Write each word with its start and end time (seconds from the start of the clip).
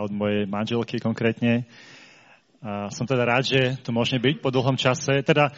od 0.00 0.12
mojej 0.12 0.46
manželky 0.48 0.98
konkrétne. 0.98 1.64
A 2.60 2.92
som 2.92 3.08
teda 3.08 3.24
rád, 3.24 3.48
že 3.48 3.80
tu 3.80 3.88
môžeme 3.92 4.20
byť 4.20 4.44
po 4.44 4.52
dlhom 4.52 4.76
čase. 4.76 5.24
Teda 5.24 5.48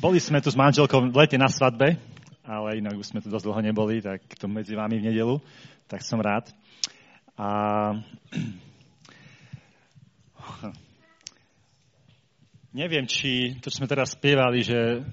boli 0.00 0.16
sme 0.16 0.40
tu 0.40 0.48
s 0.48 0.56
manželkou 0.56 1.12
v 1.12 1.16
lete 1.16 1.36
na 1.36 1.52
svadbe, 1.52 2.00
ale 2.44 2.80
inak 2.80 2.96
už 2.96 3.12
sme 3.12 3.20
tu 3.20 3.28
dosť 3.28 3.44
dlho 3.44 3.60
neboli, 3.60 4.00
tak 4.00 4.24
to 4.40 4.48
medzi 4.48 4.72
vami 4.72 4.96
v 4.96 5.12
nedelu, 5.12 5.36
tak 5.84 6.00
som 6.00 6.16
rád. 6.16 6.48
A 7.36 7.92
neviem, 12.80 13.04
či 13.04 13.60
to, 13.60 13.68
čo 13.68 13.84
sme 13.84 13.90
teraz 13.90 14.16
spievali, 14.16 14.64
že 14.64 15.04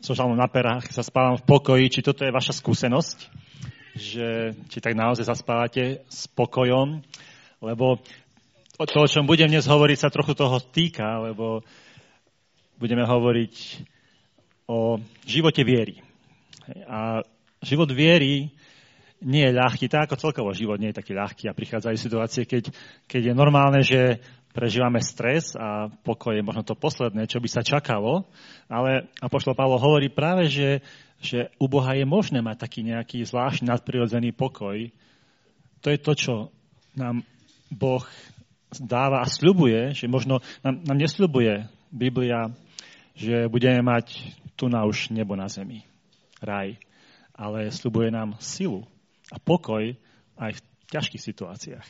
so 0.00 0.16
žalom 0.16 0.36
na 0.36 0.48
perách 0.48 0.88
sa 0.88 1.04
spávam 1.04 1.36
v 1.36 1.44
pokoji, 1.44 1.92
či 1.92 2.00
toto 2.00 2.24
je 2.24 2.32
vaša 2.32 2.56
skúsenosť, 2.56 3.18
že 4.00 4.56
či 4.72 4.80
tak 4.80 4.96
naozaj 4.96 5.28
zaspávate 5.28 6.08
s 6.08 6.24
pokojom, 6.32 7.04
lebo 7.60 8.00
to, 8.80 8.98
o 9.04 9.08
čom 9.08 9.28
budem 9.28 9.52
dnes 9.52 9.68
hovoriť, 9.68 9.98
sa 10.00 10.08
trochu 10.08 10.32
toho 10.32 10.56
týka, 10.56 11.20
lebo 11.20 11.60
budeme 12.80 13.04
hovoriť 13.04 13.54
o 14.64 14.96
živote 15.28 15.60
viery. 15.60 16.00
A 16.88 17.20
život 17.60 17.92
viery 17.92 18.48
nie 19.20 19.44
je 19.44 19.52
ľahký, 19.52 19.84
tak 19.92 20.08
ako 20.08 20.16
celkovo 20.16 20.50
život 20.56 20.80
nie 20.80 20.92
je 20.92 20.98
taký 21.04 21.12
ľahký 21.12 21.44
a 21.52 21.56
prichádzajú 21.56 21.96
situácie, 22.00 22.48
keď, 22.48 22.72
keď 23.04 23.22
je 23.30 23.34
normálne, 23.36 23.84
že 23.84 24.16
prežívame 24.56 25.04
stres 25.04 25.52
a 25.54 25.92
pokoj 26.02 26.34
je 26.34 26.42
možno 26.42 26.64
to 26.64 26.72
posledné, 26.74 27.28
čo 27.28 27.38
by 27.38 27.48
sa 27.52 27.60
čakalo, 27.60 28.26
ale 28.66 29.12
Apoštol 29.20 29.52
Pavlo 29.54 29.76
hovorí 29.76 30.08
práve, 30.08 30.48
že, 30.48 30.80
že 31.20 31.52
u 31.60 31.68
Boha 31.68 31.94
je 31.94 32.08
možné 32.08 32.40
mať 32.40 32.64
taký 32.64 32.80
nejaký 32.82 33.22
zvláštny 33.28 33.68
nadprirodzený 33.68 34.32
pokoj. 34.32 34.88
To 35.84 35.88
je 35.92 35.98
to, 36.00 36.12
čo 36.16 36.34
nám 36.96 37.22
Boh 37.70 38.02
dáva 38.78 39.22
a 39.22 39.30
sľubuje, 39.30 39.94
že 39.94 40.06
možno 40.06 40.42
nám, 40.62 40.82
nám 40.86 40.98
nesľubuje 40.98 41.66
Biblia, 41.90 42.54
že 43.18 43.50
budeme 43.50 43.82
mať 43.82 44.14
tu 44.54 44.70
na 44.70 44.86
už 44.86 45.10
nebo 45.10 45.34
na 45.34 45.50
zemi, 45.50 45.82
raj, 46.38 46.78
ale 47.34 47.72
sľubuje 47.72 48.14
nám 48.14 48.38
silu 48.38 48.86
a 49.30 49.38
pokoj 49.42 49.94
aj 50.38 50.50
v 50.54 50.60
ťažkých 50.90 51.22
situáciách. 51.22 51.86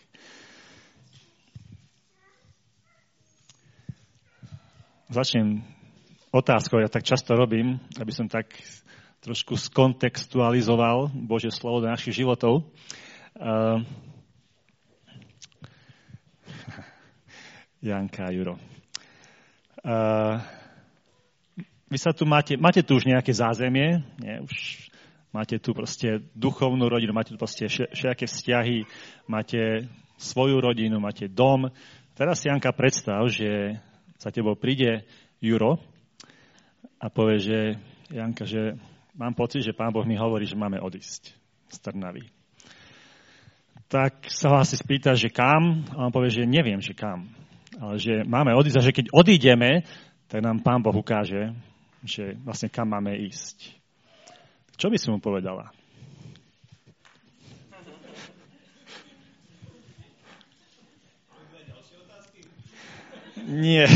Začnem 5.10 5.66
otázkou, 6.30 6.78
ja 6.78 6.86
tak 6.86 7.02
často 7.02 7.34
robím, 7.34 7.82
aby 7.98 8.12
som 8.14 8.30
tak 8.30 8.54
trošku 9.20 9.58
skontextualizoval 9.58 11.10
Božie 11.12 11.50
slovo 11.50 11.82
do 11.82 11.90
našich 11.90 12.22
životov. 12.22 12.70
Uh, 13.34 13.82
Janka 17.80 18.28
a 18.28 18.32
Juro. 18.32 18.60
Uh, 19.80 20.36
vy 21.88 21.96
sa 21.96 22.12
tu 22.12 22.28
máte, 22.28 22.60
máte 22.60 22.84
tu 22.84 23.00
už 23.00 23.08
nejaké 23.08 23.32
zázemie, 23.32 24.04
nie? 24.20 24.36
už 24.44 24.86
máte 25.32 25.56
tu 25.56 25.72
proste 25.72 26.20
duchovnú 26.36 26.86
rodinu, 26.86 27.16
máte 27.16 27.32
tu 27.32 27.40
proste 27.40 27.66
všetké 27.72 28.28
vzťahy, 28.28 28.84
máte 29.24 29.88
svoju 30.20 30.60
rodinu, 30.60 31.00
máte 31.00 31.26
dom. 31.32 31.72
Teraz 32.12 32.44
si 32.44 32.52
Janka 32.52 32.76
predstav, 32.76 33.24
že 33.32 33.80
za 34.20 34.28
tebou 34.28 34.60
príde 34.60 35.08
Juro 35.40 35.80
a 37.00 37.08
povie, 37.08 37.40
že 37.40 37.58
Janka, 38.12 38.44
že 38.44 38.76
mám 39.16 39.32
pocit, 39.32 39.64
že 39.64 39.72
Pán 39.72 39.96
Boh 39.96 40.04
mi 40.04 40.20
hovorí, 40.20 40.44
že 40.44 40.60
máme 40.60 40.76
odísť 40.76 41.32
z 41.72 41.76
Trnavy. 41.80 42.28
Tak 43.88 44.28
sa 44.28 44.52
ho 44.52 44.56
asi 44.60 44.76
spýta, 44.76 45.16
že 45.16 45.32
kam? 45.32 45.88
A 45.96 46.06
on 46.06 46.12
povie, 46.12 46.30
že 46.30 46.44
neviem, 46.44 46.78
že 46.78 46.92
kam 46.92 47.40
ale 47.80 47.96
že 47.96 48.28
máme 48.28 48.52
odísť 48.52 48.76
a 48.76 48.84
že 48.84 48.92
keď 48.92 49.06
odídeme, 49.16 49.88
tak 50.28 50.44
nám 50.44 50.60
Pán 50.60 50.84
Boh 50.84 50.92
ukáže, 50.92 51.56
že 52.04 52.36
vlastne 52.44 52.68
kam 52.68 52.92
máme 52.92 53.16
ísť. 53.16 53.72
Čo 54.76 54.92
by 54.92 54.96
si 55.00 55.08
mu 55.08 55.16
povedala? 55.16 55.72
Nie. 63.48 63.88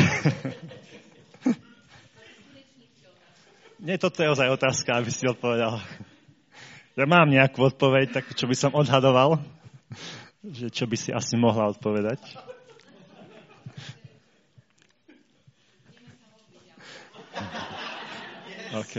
Nie, 3.85 4.01
toto 4.01 4.25
je 4.25 4.33
ozaj 4.33 4.49
otázka, 4.49 4.97
aby 4.97 5.13
si 5.13 5.29
odpovedal. 5.29 5.77
Ja 6.97 7.05
mám 7.05 7.29
nejakú 7.29 7.69
odpoveď, 7.69 8.17
tak 8.17 8.33
čo 8.33 8.49
by 8.49 8.57
som 8.57 8.73
odhadoval, 8.73 9.45
že 10.41 10.73
čo 10.73 10.89
by 10.89 10.97
si 10.97 11.13
asi 11.13 11.37
mohla 11.37 11.69
odpovedať. 11.69 12.54
OK. 18.73 18.95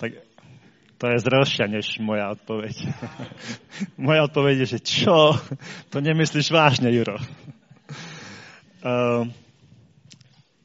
Tak 0.00 0.10
to 1.02 1.04
je 1.10 1.18
zrelšia 1.18 1.66
než 1.66 1.98
moja 1.98 2.30
odpoveď. 2.32 2.74
moja 4.06 4.24
odpoveď 4.30 4.64
je, 4.64 4.78
že 4.78 4.80
čo? 4.80 5.36
To 5.90 5.98
nemyslíš 5.98 6.54
vážne, 6.54 6.94
Juro. 6.94 7.18
Uh, 8.82 9.26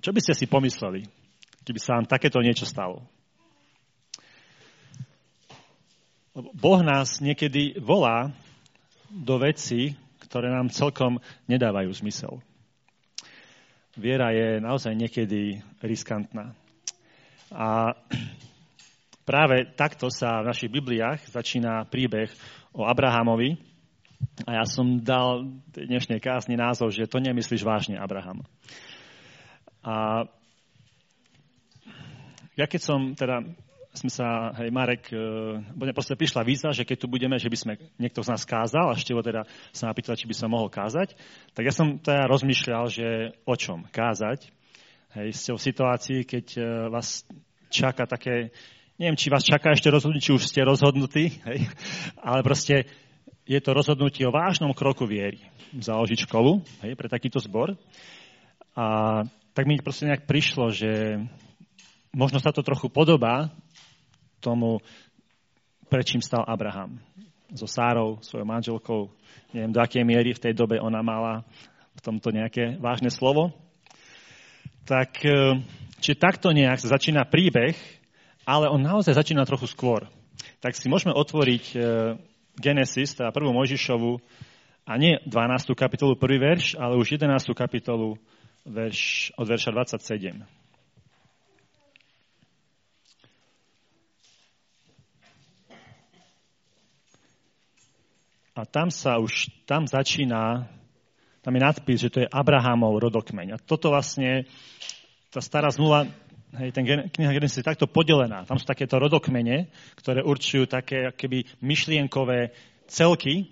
čo 0.02 0.14
by 0.14 0.20
ste 0.22 0.34
si 0.38 0.46
pomysleli, 0.46 1.09
keby 1.66 1.80
sa 1.81 1.97
vám 1.97 2.06
takéto 2.06 2.38
niečo 2.40 2.70
stalo? 2.70 3.02
Boh 6.38 6.86
nás 6.86 7.18
niekedy 7.18 7.81
volá 7.81 8.30
do 9.09 9.42
veci, 9.42 9.97
ktoré 10.22 10.53
nám 10.53 10.70
celkom 10.70 11.18
nedávajú 11.50 11.90
zmysel. 11.97 12.38
Viera 13.97 14.30
je 14.30 14.62
naozaj 14.62 14.94
niekedy 14.94 15.66
riskantná. 15.81 16.53
A 17.52 17.96
práve 19.24 19.72
takto 19.80 20.12
sa 20.12 20.44
v 20.44 20.50
našich 20.52 20.72
Bibliách 20.72 21.31
začína 21.31 21.88
príbeh 21.88 22.28
o 22.75 22.84
Abrahamovi. 22.84 23.56
A 24.50 24.63
ja 24.63 24.66
som 24.66 25.00
dal 25.00 25.46
dnešnej 25.72 26.18
kásni 26.18 26.58
názov, 26.58 26.90
že 26.90 27.06
to 27.08 27.22
nemyslíš 27.22 27.62
vážne, 27.62 28.02
Abraham. 28.02 28.44
A 29.85 30.25
ja 32.58 32.66
keď 32.66 32.81
som 32.81 33.13
teda 33.13 33.46
sme 33.97 34.14
sa, 34.14 34.53
hej, 34.62 34.69
Marek, 34.69 35.09
e, 35.09 35.90
proste 35.90 36.14
prišla 36.14 36.46
výzva, 36.46 36.69
že 36.69 36.85
keď 36.85 36.97
tu 37.02 37.08
budeme, 37.09 37.41
že 37.41 37.50
by 37.50 37.58
sme 37.58 37.74
niekto 37.97 38.22
z 38.22 38.29
nás 38.29 38.46
kázal, 38.46 38.94
a 38.94 39.00
Števo 39.00 39.25
teda 39.25 39.50
sa 39.74 39.90
ma 39.90 39.97
pýtal, 39.97 40.14
či 40.14 40.29
by 40.29 40.35
som 40.38 40.53
mohol 40.53 40.69
kázať, 40.69 41.18
tak 41.58 41.66
ja 41.66 41.74
som 41.74 41.97
teda 41.97 42.29
rozmýšľal, 42.29 42.85
že 42.94 43.34
o 43.41 43.56
čom 43.58 43.90
kázať. 43.90 44.53
Hej, 45.17 45.33
ste 45.33 45.50
v 45.50 45.66
situácii, 45.66 46.19
keď 46.29 46.45
e, 46.53 46.61
vás 46.94 47.25
čaká 47.73 48.05
také, 48.05 48.53
neviem, 49.01 49.17
či 49.17 49.33
vás 49.33 49.41
čaká 49.41 49.73
ešte 49.73 49.89
rozhodnutie, 49.89 50.22
či 50.22 50.38
už 50.38 50.45
ste 50.45 50.61
rozhodnutí, 50.61 51.41
hej, 51.41 51.66
ale 52.22 52.45
proste 52.45 52.85
je 53.50 53.57
to 53.57 53.73
rozhodnutie 53.73 54.29
o 54.29 54.35
vážnom 54.35 54.78
kroku 54.78 55.09
viery. 55.09 55.41
Založiť 55.73 56.29
školu 56.29 56.61
hej, 56.85 56.94
pre 56.94 57.09
takýto 57.09 57.41
zbor. 57.41 57.73
A 58.78 59.25
tak 59.57 59.66
mi 59.66 59.81
proste 59.81 60.05
nejak 60.05 60.29
prišlo, 60.29 60.69
že 60.69 61.17
možno 62.13 62.38
sa 62.38 62.53
to 62.53 62.61
trochu 62.61 62.85
podobá 62.85 63.49
tomu, 64.38 64.85
prečím 65.89 66.22
stal 66.22 66.45
Abraham. 66.45 67.01
So 67.57 67.66
Sárou, 67.66 68.22
svojou 68.22 68.45
manželkou, 68.45 69.09
neviem 69.49 69.73
do 69.73 69.81
akej 69.81 70.05
miery 70.05 70.38
v 70.38 70.44
tej 70.45 70.53
dobe 70.53 70.78
ona 70.78 71.01
mala 71.01 71.41
v 71.97 72.01
tomto 72.05 72.29
nejaké 72.29 72.78
vážne 72.78 73.09
slovo 73.09 73.66
tak 74.88 75.20
e, 75.28 75.59
či 76.00 76.16
takto 76.16 76.56
nejak 76.56 76.80
začína 76.80 77.28
príbeh, 77.28 77.75
ale 78.48 78.72
on 78.72 78.80
naozaj 78.80 79.20
začína 79.20 79.44
trochu 79.44 79.68
skôr. 79.68 80.08
Tak 80.64 80.80
si 80.80 80.88
môžeme 80.88 81.12
otvoriť 81.12 81.64
e, 81.75 81.78
Genesis, 82.56 83.14
teda 83.20 83.36
prvú 83.36 83.52
Mojžišovu, 83.52 84.24
a 84.88 84.96
nie 84.96 85.20
12. 85.28 85.76
kapitolu, 85.76 86.16
prvý 86.16 86.40
verš, 86.40 86.79
ale 86.79 86.96
už 86.96 87.20
11. 87.20 87.52
kapitolu 87.52 88.16
verš, 88.64 89.35
od 89.35 89.47
verša 89.52 89.76
27. 89.76 90.47
A 98.56 98.66
tam 98.66 98.90
sa 98.90 99.20
už, 99.20 99.52
tam 99.67 99.85
začína 99.85 100.72
tam 101.47 101.55
je 101.55 101.64
nadpis, 101.64 102.03
že 102.03 102.11
to 102.11 102.20
je 102.20 102.28
Abrahamov 102.28 102.99
rodokmeň. 102.99 103.55
A 103.55 103.58
toto 103.64 103.88
vlastne, 103.96 104.44
tá 105.32 105.40
stará 105.40 105.72
zmluva, 105.72 106.03
hej, 106.59 106.76
ten 106.76 106.84
kniha 106.84 107.32
Genesis 107.32 107.64
je 107.64 107.70
takto 107.72 107.88
podelená. 107.88 108.44
Tam 108.44 108.59
sú 108.59 108.67
takéto 108.67 108.99
rodokmene, 108.99 109.72
ktoré 109.96 110.28
určujú 110.28 110.67
také 110.67 111.08
keby 111.16 111.47
myšlienkové 111.64 112.52
celky, 112.91 113.47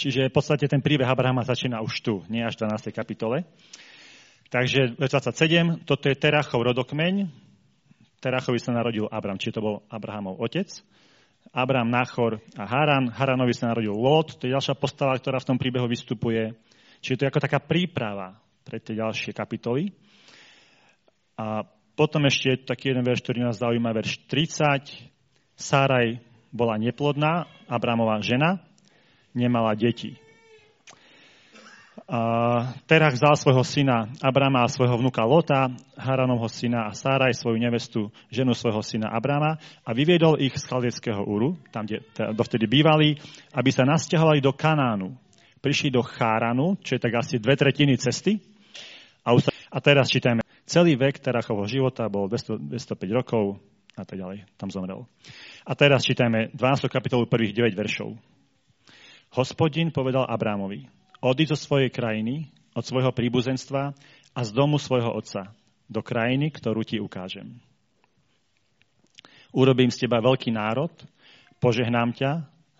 čiže 0.00 0.32
v 0.32 0.32
podstate 0.32 0.64
ten 0.64 0.80
príbeh 0.80 1.04
Abrahama 1.04 1.44
začína 1.44 1.84
už 1.84 1.92
tu, 2.00 2.14
nie 2.32 2.40
až 2.40 2.56
v 2.56 2.72
12. 2.72 2.88
kapitole. 2.96 3.44
Takže 4.48 4.96
27, 4.96 5.84
toto 5.84 6.08
je 6.08 6.16
Terachov 6.16 6.64
rodokmeň. 6.64 7.28
Terachovi 8.24 8.56
sa 8.56 8.72
narodil 8.72 9.04
Abram, 9.12 9.36
či 9.36 9.52
to 9.52 9.60
bol 9.60 9.84
Abrahamov 9.92 10.40
otec. 10.40 10.72
Abraham, 11.52 11.92
Nachor 11.92 12.40
a 12.56 12.64
Haran. 12.64 13.12
Haranovi 13.12 13.52
sa 13.52 13.68
narodil 13.68 13.92
Lot, 13.92 14.40
to 14.40 14.48
je 14.48 14.56
ďalšia 14.56 14.72
postava, 14.80 15.12
ktorá 15.20 15.36
v 15.36 15.48
tom 15.52 15.60
príbehu 15.60 15.84
vystupuje. 15.84 16.56
Čiže 17.04 17.16
to 17.20 17.24
je 17.28 17.30
ako 17.36 17.44
taká 17.44 17.60
príprava 17.60 18.40
pre 18.64 18.80
tie 18.80 18.96
ďalšie 18.96 19.36
kapitoly. 19.36 19.92
A 21.36 21.68
potom 21.92 22.24
ešte 22.24 22.46
je 22.48 22.64
taký 22.64 22.96
jeden 22.96 23.04
verš, 23.04 23.20
ktorý 23.20 23.44
nás 23.44 23.60
zaujíma, 23.60 23.92
verš 23.92 24.24
30. 24.24 24.88
Sáraj 25.52 26.24
bola 26.48 26.80
neplodná, 26.80 27.44
Abramová 27.68 28.24
žena, 28.24 28.64
nemala 29.36 29.76
deti. 29.76 30.16
A 32.04 32.20
Terach 32.84 33.16
vzal 33.16 33.36
svojho 33.36 33.64
syna 33.64 34.12
Abrama 34.20 34.64
a 34.64 34.72
svojho 34.72 35.00
vnuka 35.00 35.24
Lota, 35.24 35.72
Haranovho 35.96 36.48
syna 36.52 36.88
a 36.88 36.96
Sáraj, 36.96 37.36
svoju 37.36 37.56
nevestu, 37.60 38.12
ženu 38.28 38.56
svojho 38.56 38.80
syna 38.80 39.12
Abrama 39.12 39.60
a 39.84 39.90
vyviedol 39.92 40.40
ich 40.40 40.56
z 40.56 40.68
chaldeckého 40.68 41.20
úru, 41.24 41.56
tam, 41.68 41.84
kde 41.84 42.04
dovtedy 42.32 42.64
bývali, 42.68 43.16
aby 43.56 43.70
sa 43.72 43.88
nasťahovali 43.88 44.40
do 44.40 44.52
Kanánu. 44.52 45.23
Prišli 45.64 45.88
do 45.88 46.04
Cháranu, 46.04 46.76
čo 46.84 47.00
je 47.00 47.00
tak 47.00 47.16
asi 47.16 47.40
dve 47.40 47.56
tretiny 47.56 47.96
cesty. 47.96 48.36
A, 49.24 49.32
a 49.72 49.78
teraz 49.80 50.12
čítajme. 50.12 50.44
Celý 50.68 50.92
vek 51.00 51.24
Terachovho 51.24 51.64
života 51.64 52.04
bol 52.12 52.28
200, 52.28 52.60
205 52.68 53.00
rokov 53.16 53.56
a 53.96 54.04
tak 54.04 54.20
ďalej. 54.20 54.44
Tam 54.60 54.68
zomrel. 54.68 55.08
A 55.64 55.72
teraz 55.72 56.04
čítajme 56.04 56.52
12. 56.52 56.92
kapitolu 56.92 57.24
prvých 57.24 57.56
9 57.56 57.80
veršov. 57.80 58.12
Hospodin 59.40 59.88
povedal 59.88 60.28
Abrámovi, 60.28 60.84
odíď 61.24 61.56
zo 61.56 61.64
svojej 61.64 61.88
krajiny, 61.88 62.52
od 62.76 62.84
svojho 62.84 63.16
príbuzenstva 63.16 63.96
a 64.36 64.40
z 64.44 64.50
domu 64.52 64.76
svojho 64.76 65.16
otca, 65.16 65.56
do 65.88 66.04
krajiny, 66.04 66.52
ktorú 66.52 66.84
ti 66.84 67.00
ukážem. 67.00 67.56
Urobím 69.48 69.88
z 69.88 70.04
teba 70.04 70.20
veľký 70.20 70.52
národ, 70.52 70.92
požehnám 71.56 72.12
ťa, 72.12 72.30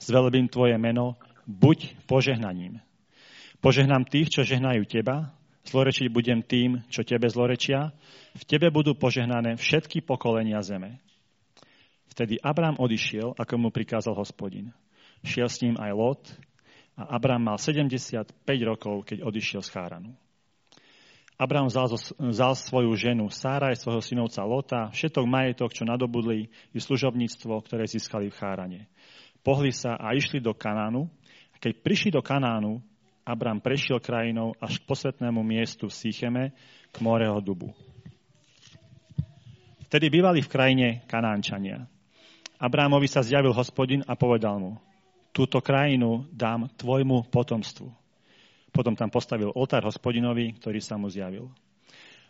zvelebím 0.05 0.53
tvoje 0.53 0.77
meno, 0.77 1.17
buď 1.47 2.09
požehnaním. 2.09 2.81
Požehnám 3.61 4.05
tých, 4.05 4.29
čo 4.29 4.45
žehnajú 4.45 4.85
teba, 4.85 5.33
zlorečiť 5.65 6.13
budem 6.13 6.45
tým, 6.45 6.85
čo 6.93 7.01
tebe 7.05 7.29
zlorečia, 7.33 7.97
v 8.37 8.45
tebe 8.45 8.69
budú 8.69 8.93
požehnané 8.93 9.57
všetky 9.57 10.05
pokolenia 10.05 10.61
zeme. 10.61 11.01
Vtedy 12.13 12.37
Abrám 12.39 12.77
odišiel, 12.77 13.35
ako 13.35 13.55
mu 13.57 13.69
prikázal 13.73 14.13
hospodin. 14.15 14.71
Šiel 15.25 15.49
s 15.49 15.65
ním 15.65 15.81
aj 15.81 15.93
Lot, 15.97 16.23
a 16.95 17.19
Abrám 17.19 17.43
mal 17.43 17.59
75 17.59 18.47
rokov, 18.63 19.03
keď 19.11 19.27
odišiel 19.27 19.63
z 19.67 19.71
Cháranu. 19.75 20.15
Abrám 21.35 21.67
vzal, 21.67 21.99
vzal 22.31 22.55
svoju 22.55 22.95
ženu 22.95 23.27
Sára 23.27 23.75
aj 23.75 23.83
svojho 23.83 23.99
synovca 23.99 24.47
Lota, 24.47 24.95
všetok 24.95 25.27
majetok, 25.27 25.75
čo 25.75 25.83
nadobudli, 25.83 26.47
i 26.71 26.79
služobníctvo, 26.79 27.59
ktoré 27.67 27.91
získali 27.91 28.31
v 28.31 28.39
Chárane. 28.39 28.81
Pohli 29.43 29.75
sa 29.75 29.99
a 29.99 30.15
išli 30.15 30.39
do 30.39 30.55
Kanánu. 30.55 31.11
Keď 31.65 31.81
prišli 31.81 32.11
do 32.13 32.21
Kanánu, 32.21 32.77
Abrám 33.25 33.57
prešiel 33.57 33.97
krajinou 33.97 34.53
až 34.61 34.77
k 34.77 34.85
posvetnému 34.85 35.41
miestu 35.41 35.89
v 35.89 35.97
Sýcheme, 35.97 36.53
k 36.93 36.97
Moreho 37.01 37.41
dubu. 37.41 37.73
Vtedy 39.89 40.13
bývali 40.13 40.45
v 40.45 40.53
krajine 40.53 40.89
Kanánčania. 41.09 41.89
Abrámovi 42.61 43.09
sa 43.09 43.25
zjavil 43.25 43.57
hospodin 43.57 44.05
a 44.05 44.13
povedal 44.13 44.61
mu, 44.61 44.77
túto 45.33 45.65
krajinu 45.65 46.29
dám 46.29 46.69
tvojmu 46.77 47.33
potomstvu. 47.33 47.89
Potom 48.69 48.93
tam 48.93 49.09
postavil 49.09 49.49
oltár 49.57 49.89
hospodinovi, 49.89 50.61
ktorý 50.61 50.85
sa 50.85 51.01
mu 51.01 51.09
zjavil. 51.09 51.49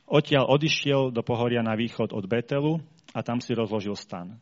Odtiaľ 0.06 0.46
odišiel 0.46 1.10
do 1.10 1.26
pohoria 1.26 1.58
na 1.66 1.75
východ 1.75 2.14
od 2.14 2.22
Betelu 2.31 2.78
a 3.10 3.19
tam 3.26 3.42
si 3.42 3.50
rozložil 3.50 3.98
stan. 3.98 4.38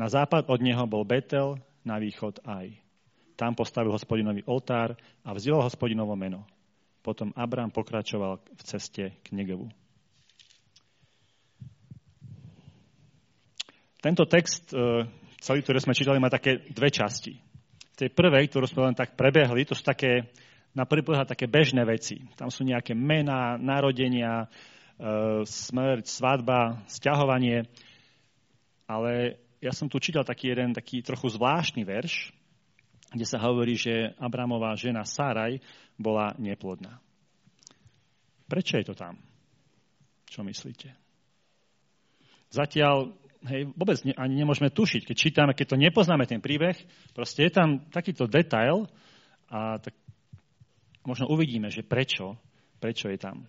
Na 0.00 0.08
západ 0.08 0.48
od 0.48 0.64
neho 0.64 0.88
bol 0.88 1.04
Betel, 1.04 1.60
na 1.84 2.00
východ 2.00 2.40
aj. 2.48 2.87
Tam 3.38 3.54
postavil 3.54 3.94
hospodinový 3.94 4.42
oltár 4.50 4.98
a 5.22 5.30
vzdielal 5.30 5.62
hospodinovo 5.62 6.18
meno. 6.18 6.42
Potom 7.06 7.30
Abrám 7.38 7.70
pokračoval 7.70 8.42
v 8.42 8.62
ceste 8.66 9.14
k 9.22 9.26
Negevu. 9.30 9.70
Tento 14.02 14.26
text, 14.26 14.74
e, 14.74 15.06
celý, 15.38 15.62
ktorý 15.62 15.78
sme 15.78 15.94
čítali, 15.94 16.18
má 16.18 16.26
také 16.26 16.66
dve 16.74 16.90
časti 16.90 17.38
tej 17.98 18.14
prvej, 18.14 18.46
ktorú 18.46 18.70
sme 18.70 18.86
len 18.90 18.94
tak 18.94 19.18
prebehli, 19.18 19.66
to 19.66 19.74
sú 19.74 19.82
také, 19.82 20.30
na 20.70 20.86
prvý 20.86 21.02
pohľad 21.02 21.34
také 21.34 21.50
bežné 21.50 21.82
veci. 21.82 22.22
Tam 22.38 22.46
sú 22.46 22.62
nejaké 22.62 22.94
mená, 22.94 23.58
narodenia, 23.58 24.46
e, 24.46 25.42
smrť, 25.42 26.06
svadba, 26.06 26.86
sťahovanie. 26.86 27.66
Ale 28.86 29.42
ja 29.58 29.74
som 29.74 29.90
tu 29.90 29.98
čítal 29.98 30.22
taký 30.22 30.54
jeden 30.54 30.70
taký 30.70 31.02
trochu 31.02 31.34
zvláštny 31.34 31.82
verš, 31.82 32.30
kde 33.08 33.24
sa 33.24 33.40
hovorí, 33.40 33.74
že 33.78 34.12
Abramová 34.20 34.76
žena 34.76 35.04
Saraj 35.04 35.60
bola 35.96 36.36
neplodná. 36.36 37.00
Prečo 38.48 38.80
je 38.80 38.84
to 38.88 38.94
tam? 38.96 39.20
Čo 40.28 40.44
myslíte? 40.44 40.92
Zatiaľ 42.48 43.12
hej, 43.48 43.68
vôbec 43.76 44.00
ne, 44.04 44.16
ani 44.16 44.40
nemôžeme 44.40 44.72
tušiť. 44.72 45.04
Keď 45.04 45.16
čítame, 45.16 45.52
keď 45.52 45.76
to 45.76 45.80
nepoznáme 45.80 46.24
ten 46.24 46.40
príbeh, 46.40 46.76
proste 47.12 47.44
je 47.48 47.52
tam 47.52 47.84
takýto 47.92 48.24
detail 48.24 48.88
a 49.52 49.80
tak 49.80 49.92
možno 51.04 51.28
uvidíme, 51.28 51.72
že 51.72 51.84
prečo, 51.84 52.36
prečo 52.80 53.08
je 53.08 53.18
tam. 53.20 53.48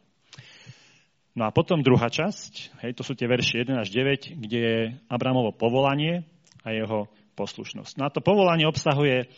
No 1.36 1.48
a 1.48 1.56
potom 1.56 1.80
druhá 1.80 2.12
časť, 2.12 2.84
hej, 2.84 2.92
to 2.96 3.04
sú 3.08 3.16
tie 3.16 3.30
verše 3.30 3.64
1 3.64 3.72
až 3.80 3.90
9, 3.92 4.36
kde 4.40 4.60
je 4.60 4.80
Abramovo 5.08 5.56
povolanie 5.56 6.28
a 6.68 6.76
jeho 6.76 7.08
poslušnosť. 7.40 7.96
No 7.96 8.12
to 8.12 8.20
povolanie 8.20 8.68
obsahuje 8.68 9.32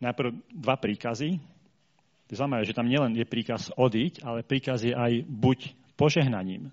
najprv 0.00 0.32
dva 0.48 0.80
príkazy. 0.80 1.36
Je 2.32 2.34
zaujímavé, 2.38 2.64
že 2.64 2.72
tam 2.72 2.88
nielen 2.88 3.12
je 3.12 3.28
príkaz 3.28 3.68
odiť, 3.76 4.24
ale 4.24 4.46
príkaz 4.46 4.86
je 4.86 4.96
aj 4.96 5.28
buď 5.28 5.76
požehnaním 6.00 6.72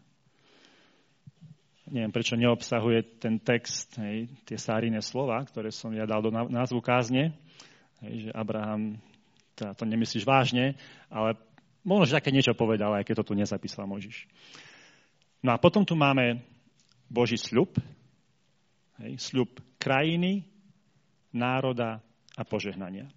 neviem 1.88 2.12
prečo 2.12 2.36
neobsahuje 2.36 3.20
ten 3.20 3.40
text, 3.40 3.96
hej, 4.00 4.28
tie 4.44 4.60
sáriné 4.60 5.00
slova, 5.00 5.40
ktoré 5.48 5.72
som 5.72 5.92
ja 5.96 6.04
dal 6.04 6.20
do 6.20 6.32
názvu 6.32 6.84
kázne, 6.84 7.32
hej, 8.04 8.28
že 8.28 8.32
Abraham, 8.36 9.00
teda 9.56 9.72
to 9.74 9.88
nemyslíš 9.88 10.28
vážne, 10.28 10.76
ale 11.08 11.40
možno, 11.88 12.12
že 12.12 12.18
také 12.20 12.36
niečo 12.36 12.54
povedal, 12.54 12.92
aj 12.92 13.08
keď 13.08 13.24
to 13.24 13.28
tu 13.32 13.34
nezapísal 13.40 13.88
Možiš. 13.88 14.28
No 15.40 15.56
a 15.56 15.62
potom 15.62 15.88
tu 15.88 15.96
máme 15.96 16.44
Boží 17.08 17.40
sľub, 17.40 17.72
hej, 19.04 19.18
sľub 19.20 19.50
krajiny, 19.78 20.46
národa 21.34 22.02
a 22.38 22.42
požehnania. 22.46 23.10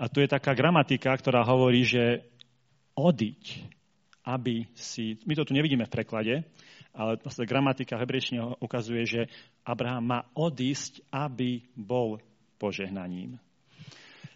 A 0.00 0.08
tu 0.08 0.22
je 0.22 0.30
taká 0.30 0.56
gramatika, 0.56 1.12
ktorá 1.12 1.44
hovorí, 1.44 1.84
že 1.84 2.24
odiť, 2.96 3.42
aby 4.26 4.68
si... 4.74 5.20
My 5.24 5.36
to 5.36 5.46
tu 5.46 5.52
nevidíme 5.52 5.84
v 5.86 5.94
preklade, 5.94 6.34
ale 6.90 7.20
vlastne 7.22 7.46
gramatika 7.46 8.00
hebrejčine 8.00 8.58
ukazuje, 8.58 9.02
že 9.06 9.20
Abraham 9.62 10.04
má 10.04 10.20
odísť, 10.34 11.04
aby 11.14 11.62
bol 11.78 12.18
požehnaním. 12.58 13.38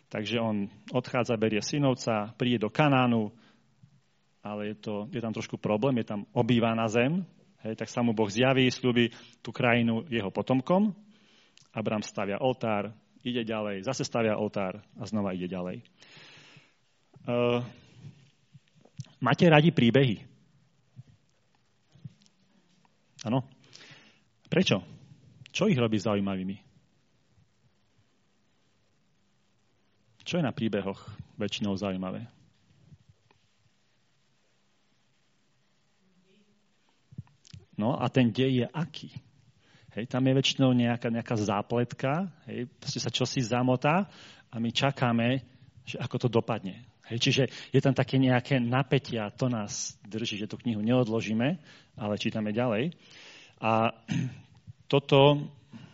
Takže 0.09 0.39
on 0.39 0.71
odchádza, 0.95 1.35
berie 1.35 1.59
synovca, 1.59 2.31
príde 2.39 2.63
do 2.63 2.71
Kanánu, 2.71 3.35
ale 4.45 4.71
je, 4.73 4.77
to, 4.79 4.95
je 5.11 5.19
tam 5.19 5.35
trošku 5.35 5.59
problém, 5.59 5.99
je 5.99 6.07
tam 6.07 6.23
obýva 6.31 6.71
na 6.77 6.87
zem, 6.87 7.27
hej, 7.65 7.75
tak 7.75 7.89
sa 7.89 8.05
mu 8.05 8.13
Boh 8.13 8.29
zjaví, 8.29 8.69
slúbi 8.69 9.11
tú 9.41 9.51
krajinu 9.51 10.05
jeho 10.13 10.29
potomkom. 10.29 10.93
Abraham 11.75 12.05
stavia 12.05 12.39
oltár, 12.39 12.93
ide 13.25 13.43
ďalej, 13.43 13.83
zase 13.83 14.05
stavia 14.05 14.37
oltár 14.37 14.85
a 15.01 15.05
znova 15.09 15.33
ide 15.33 15.49
ďalej. 15.49 15.81
Uh, 17.25 17.65
máte 19.19 19.49
radi 19.49 19.73
príbehy? 19.73 20.21
Áno? 23.25 23.41
Prečo? 24.53 24.85
Čo 25.49 25.73
ich 25.73 25.81
robí 25.81 25.97
zaujímavými? 25.97 26.61
Čo 30.25 30.41
je 30.41 30.45
na 30.45 30.53
príbehoch 30.53 31.01
väčšinou 31.41 31.77
zaujímavé? 31.81 32.34
No 37.75 37.99
a 37.99 38.07
ten 38.09 38.31
dej 38.31 38.65
je 38.65 38.67
aký? 38.71 39.11
Hej, 39.95 40.11
tam 40.11 40.27
je 40.27 40.35
väčšinou 40.35 40.75
nejaká, 40.75 41.07
nejaká 41.07 41.39
zápletka, 41.39 42.27
hej, 42.51 42.67
proste 42.83 42.99
sa 42.99 43.15
čosi 43.15 43.39
zamotá 43.39 44.11
a 44.51 44.59
my 44.59 44.75
čakáme, 44.75 45.39
že 45.87 46.03
ako 46.03 46.27
to 46.27 46.29
dopadne. 46.31 46.83
Hej, 47.07 47.19
čiže 47.21 47.43
je 47.71 47.81
tam 47.85 47.95
také 47.95 48.19
nejaké 48.19 48.59
napätie 48.59 49.23
to 49.39 49.47
nás 49.47 49.95
drží, 50.03 50.41
že 50.41 50.51
tú 50.51 50.59
knihu 50.59 50.83
neodložíme, 50.83 51.61
ale 51.95 52.19
čítame 52.19 52.51
ďalej. 52.51 52.91
A 53.63 53.95
toto 54.93 55.47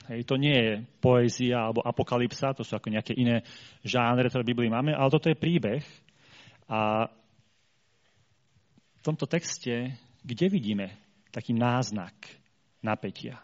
hej, 0.08 0.25
to 0.25 0.40
nie 0.40 0.56
je 0.56 0.72
poézia 1.02 1.68
alebo 1.68 1.84
apokalypsa, 1.84 2.56
to 2.56 2.64
sú 2.64 2.80
ako 2.80 2.88
nejaké 2.88 3.12
iné 3.12 3.44
žánre, 3.84 4.32
ktoré 4.32 4.49
v 4.49 4.52
Biblii 4.56 4.70
máme, 4.72 4.96
ale 4.96 5.12
toto 5.12 5.28
je 5.28 5.37
príbeh. 5.37 5.84
A 6.70 7.10
v 8.96 9.02
tomto 9.04 9.28
texte, 9.28 9.92
kde 10.25 10.46
vidíme 10.49 11.10
taký 11.30 11.54
náznak 11.54 12.14
napätia? 12.82 13.38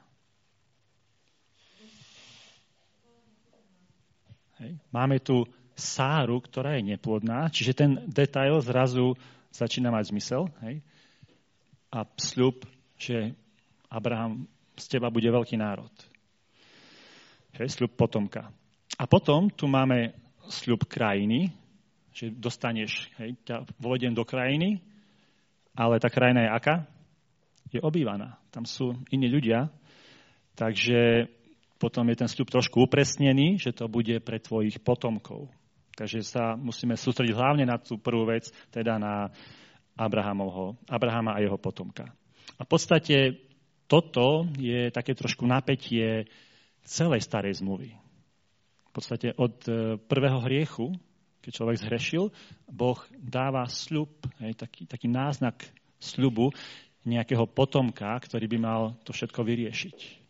Hej. 4.61 4.81
Máme 4.91 5.21
tu 5.21 5.45
Sáru, 5.77 6.41
ktorá 6.41 6.81
je 6.81 6.97
neplodná, 6.97 7.53
čiže 7.53 7.77
ten 7.77 7.91
detail 8.09 8.65
zrazu 8.65 9.13
začína 9.53 9.93
mať 9.93 10.09
zmysel. 10.09 10.49
Hej. 10.65 10.81
A 11.93 12.09
sľub, 12.17 12.65
že 12.97 13.37
Abraham 13.93 14.49
z 14.77 14.85
teba 14.97 15.13
bude 15.13 15.29
veľký 15.29 15.61
národ. 15.61 15.93
Hej, 17.61 17.77
sľub 17.77 17.93
potomka. 17.93 18.49
A 18.97 19.05
potom 19.05 19.53
tu 19.53 19.69
máme 19.69 20.17
sľub 20.49 20.89
krajiny, 20.89 21.53
že 22.17 22.33
dostaneš, 22.33 23.13
hej, 23.21 23.37
ťa 23.45 23.69
vovedem 23.77 24.17
do 24.17 24.25
krajiny, 24.25 24.81
ale 25.77 26.01
tá 26.01 26.09
krajina 26.09 26.49
je 26.49 26.51
aká? 26.57 26.77
Je 27.77 27.85
obývaná. 27.85 28.41
Tam 28.49 28.65
sú 28.65 28.97
iní 29.13 29.29
ľudia, 29.29 29.69
takže 30.57 31.29
potom 31.77 32.09
je 32.09 32.17
ten 32.17 32.29
sľub 32.29 32.49
trošku 32.49 32.89
upresnený, 32.89 33.61
že 33.61 33.77
to 33.77 33.85
bude 33.85 34.17
pre 34.25 34.41
tvojich 34.41 34.81
potomkov. 34.81 35.53
Takže 35.93 36.25
sa 36.25 36.57
musíme 36.57 36.97
sústrediť 36.97 37.37
hlavne 37.37 37.69
na 37.69 37.77
tú 37.77 38.01
prvú 38.01 38.29
vec, 38.29 38.49
teda 38.73 38.97
na 38.97 39.29
Abrahamovho, 39.97 40.77
Abrahama 40.89 41.37
a 41.37 41.45
jeho 41.45 41.57
potomka. 41.61 42.09
A 42.57 42.65
v 42.65 42.69
podstate 42.69 43.17
toto 43.89 44.49
je 44.57 44.89
také 44.93 45.13
trošku 45.13 45.45
napätie 45.45 46.29
celej 46.85 47.25
starej 47.25 47.61
zmluvy. 47.61 47.93
V 47.93 48.93
podstate 48.93 49.37
od 49.37 49.57
e, 49.69 50.01
prvého 50.01 50.41
hriechu, 50.45 50.97
keď 51.45 51.51
človek 51.53 51.77
zhrešil, 51.81 52.25
Boh 52.69 53.01
dáva 53.13 53.69
sľub, 53.69 54.09
taký, 54.57 54.89
taký 54.89 55.09
náznak 55.09 55.61
sľubu 56.01 56.53
nejakého 57.07 57.47
potomka, 57.47 58.19
ktorý 58.19 58.51
by 58.51 58.59
mal 58.59 58.81
to 59.07 59.15
všetko 59.15 59.47
vyriešiť 59.47 60.27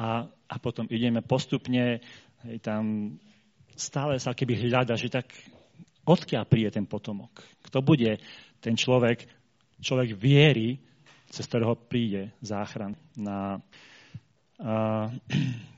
a, 0.00 0.24
a 0.24 0.54
potom 0.56 0.88
ideme 0.88 1.20
postupne, 1.20 2.00
hej, 2.48 2.56
tam 2.64 3.14
stále 3.76 4.16
sa 4.16 4.32
keby 4.32 4.56
hľada, 4.68 4.96
že 4.96 5.12
tak 5.12 5.28
odkiaľ 6.08 6.48
príde 6.48 6.72
ten 6.72 6.88
potomok. 6.88 7.44
Kto 7.60 7.84
bude 7.84 8.16
ten 8.64 8.80
človek, 8.80 9.28
človek 9.84 10.16
viery, 10.16 10.80
cez 11.28 11.44
ktorého 11.44 11.76
príde 11.76 12.32
záchran. 12.40 12.96
Na, 13.12 13.60
a, 14.56 15.12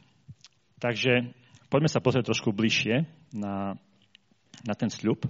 takže 0.85 1.35
poďme 1.67 1.91
sa 1.91 1.99
pozrieť 1.99 2.31
trošku 2.31 2.55
bližšie 2.55 3.03
na, 3.35 3.75
na 4.63 4.75
ten 4.79 4.91
sľub. 4.91 5.27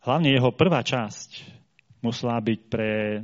Hlavne 0.00 0.28
jeho 0.28 0.50
prvá 0.52 0.82
časť 0.84 1.59
musela 2.00 2.40
byť 2.40 2.60
pre 2.68 3.20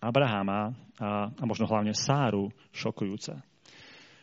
Abrahama 0.00 0.72
a, 1.00 1.28
a 1.28 1.42
možno 1.44 1.68
hlavne 1.68 1.92
Sáru 1.92 2.52
šokujúca. 2.72 3.40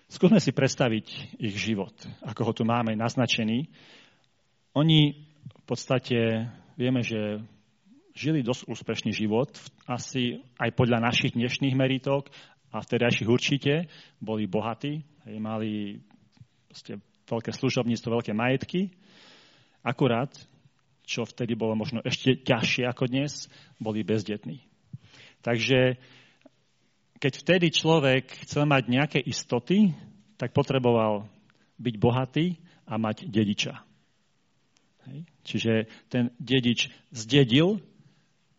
Skúsme 0.08 0.40
si 0.40 0.56
predstaviť 0.56 1.36
ich 1.42 1.56
život, 1.60 1.94
ako 2.24 2.42
ho 2.48 2.52
tu 2.56 2.64
máme 2.64 2.96
naznačený. 2.96 3.68
Oni 4.72 5.28
v 5.52 5.64
podstate, 5.68 6.48
vieme, 6.80 7.04
že 7.04 7.44
žili 8.16 8.40
dosť 8.40 8.72
úspešný 8.72 9.12
život, 9.12 9.52
asi 9.84 10.42
aj 10.58 10.74
podľa 10.74 11.04
našich 11.04 11.36
dnešných 11.36 11.76
meritok 11.76 12.32
a 12.72 12.80
vtedajších 12.80 13.30
určite, 13.30 13.92
boli 14.24 14.48
bohatí, 14.48 15.04
mali 15.38 16.00
veľké 17.28 17.52
služobníctvo, 17.52 18.08
veľké 18.08 18.32
majetky. 18.32 18.96
Akurát, 19.84 20.32
čo 21.08 21.24
vtedy 21.24 21.56
bolo 21.56 21.80
možno 21.80 22.04
ešte 22.04 22.36
ťažšie 22.44 22.84
ako 22.84 23.08
dnes, 23.08 23.48
boli 23.80 24.04
bezdetní. 24.04 24.60
Takže 25.40 25.96
keď 27.18 27.34
vtedy 27.40 27.68
človek 27.72 28.44
chcel 28.44 28.68
mať 28.68 28.84
nejaké 28.92 29.20
istoty, 29.24 29.96
tak 30.36 30.52
potreboval 30.52 31.32
byť 31.80 31.96
bohatý 31.96 32.60
a 32.84 33.00
mať 33.00 33.32
dediča. 33.32 33.80
Hej. 35.08 35.20
Čiže 35.48 35.74
ten 36.12 36.36
dedič 36.36 36.92
zdedil, 37.16 37.80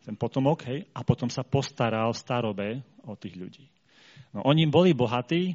ten 0.08 0.16
potomok, 0.16 0.64
hej, 0.64 0.88
a 0.96 1.04
potom 1.04 1.28
sa 1.28 1.44
postaral 1.44 2.16
v 2.16 2.22
starobe 2.24 2.68
o 3.04 3.12
tých 3.12 3.36
ľudí. 3.36 3.68
No, 4.32 4.48
oni 4.48 4.64
boli 4.64 4.96
bohatí, 4.96 5.52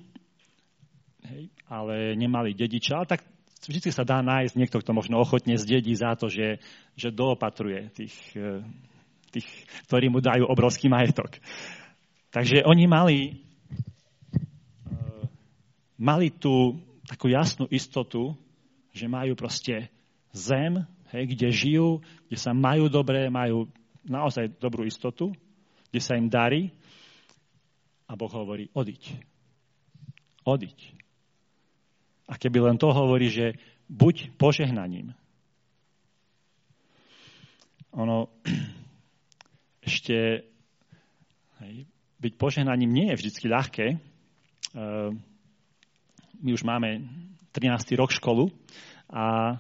hej, 1.26 1.44
ale 1.66 2.14
nemali 2.14 2.54
dediča, 2.54 3.10
tak 3.10 3.26
vždy 3.70 3.90
sa 3.92 4.04
dá 4.04 4.20
nájsť 4.20 4.54
niekto, 4.58 4.80
kto 4.80 4.92
možno 4.92 5.20
ochotne 5.20 5.56
zdedí 5.56 5.94
za 5.96 6.16
to, 6.18 6.28
že, 6.28 6.60
že 6.98 7.14
doopatruje 7.14 7.92
tých, 7.94 8.16
eh, 8.36 8.64
tých, 9.34 9.48
ktorí 9.90 10.14
mu 10.14 10.20
dajú 10.22 10.46
obrovský 10.46 10.88
majetok. 10.88 11.42
Takže 12.34 12.66
oni 12.66 12.86
mali, 12.90 13.18
uh, 14.90 15.26
mali 16.02 16.34
tú 16.34 16.82
takú 17.06 17.30
jasnú 17.30 17.70
istotu, 17.70 18.34
že 18.90 19.06
majú 19.06 19.38
proste 19.38 19.94
zem, 20.34 20.82
hej, 21.14 21.24
kde 21.30 21.48
žijú, 21.54 21.90
kde 22.26 22.38
sa 22.38 22.58
majú 22.58 22.90
dobre, 22.90 23.30
majú 23.30 23.70
naozaj 24.02 24.58
dobrú 24.58 24.86
istotu, 24.86 25.30
kde 25.94 26.02
sa 26.02 26.18
im 26.18 26.26
darí. 26.26 26.74
A 28.10 28.18
Boh 28.18 28.30
hovorí, 28.34 28.70
odiť. 28.74 29.04
Odiť. 30.46 31.03
A 32.28 32.40
keby 32.40 32.60
len 32.64 32.78
to 32.80 32.90
hovorí, 32.90 33.28
že 33.28 33.60
buď 33.92 34.40
požehnaním. 34.40 35.12
Ono 37.94 38.32
ešte 39.88 40.48
hej, 41.62 41.76
byť 42.24 42.34
požehnaním 42.40 42.92
nie 42.92 43.08
je 43.12 43.20
vždy 43.20 43.30
ľahké. 43.52 43.88
Ehm, 44.74 45.20
my 46.44 46.50
už 46.52 46.64
máme 46.66 47.06
13. 47.54 48.00
rok 48.00 48.10
školu 48.10 48.50
a 49.14 49.56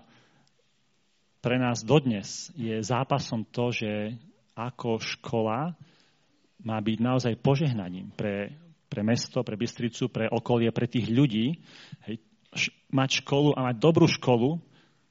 pre 1.43 1.59
nás 1.59 1.83
dodnes 1.83 2.49
je 2.55 2.79
zápasom 2.79 3.43
to, 3.51 3.69
že 3.69 4.15
ako 4.55 4.97
škola 5.03 5.75
má 6.63 6.77
byť 6.79 6.97
naozaj 7.03 7.33
požehnaním 7.43 8.15
pre, 8.15 8.55
pre 8.87 9.03
mesto, 9.03 9.43
pre 9.43 9.59
Bystricu, 9.59 10.07
pre 10.07 10.31
okolie, 10.31 10.71
pre 10.71 10.87
tých 10.87 11.11
ľudí. 11.11 11.59
Hej, 12.07 12.23
mať 12.93 13.25
školu 13.25 13.57
a 13.57 13.69
mať 13.71 13.75
dobrú 13.81 14.05
školu, 14.05 14.61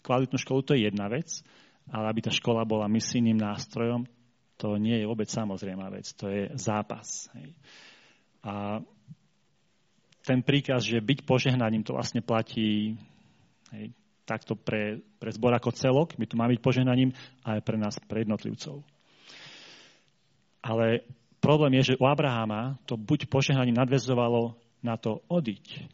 kvalitnú 0.03 0.39
školu, 0.39 0.61
to 0.63 0.75
je 0.75 0.91
jedna 0.91 1.07
vec, 1.07 1.29
ale 1.91 2.11
aby 2.11 2.21
tá 2.23 2.31
škola 2.31 2.67
bola 2.67 2.91
misijným 2.91 3.39
nástrojom, 3.39 4.07
to 4.59 4.79
nie 4.79 5.03
je 5.03 5.09
vôbec 5.11 5.27
samozrejmá 5.27 5.91
vec, 5.91 6.07
to 6.15 6.31
je 6.31 6.51
zápas. 6.55 7.27
Hej. 7.35 7.51
A 8.47 8.79
ten 10.23 10.39
príkaz, 10.43 10.87
že 10.87 11.03
byť 11.03 11.27
požehnaním, 11.27 11.83
to 11.83 11.99
vlastne 11.99 12.23
platí 12.23 12.95
hej, 13.75 13.91
takto 14.23 14.55
pre, 14.55 15.03
pre 15.19 15.35
zbor 15.35 15.51
ako 15.55 15.75
celok, 15.75 16.15
my 16.15 16.27
tu 16.31 16.39
máme 16.39 16.55
byť 16.55 16.63
požehnaním, 16.63 17.11
aj 17.43 17.63
pre 17.67 17.77
nás, 17.79 17.99
pre 18.07 18.23
jednotlivcov. 18.23 18.87
Ale 20.63 21.03
problém 21.43 21.83
je, 21.83 21.95
že 21.95 21.99
u 21.99 22.07
Abrahama 22.07 22.79
to 22.87 22.95
buď 22.95 23.27
požehnaním 23.27 23.75
nadvezovalo 23.75 24.55
na 24.87 24.95
to 24.95 25.27
odiť. 25.27 25.91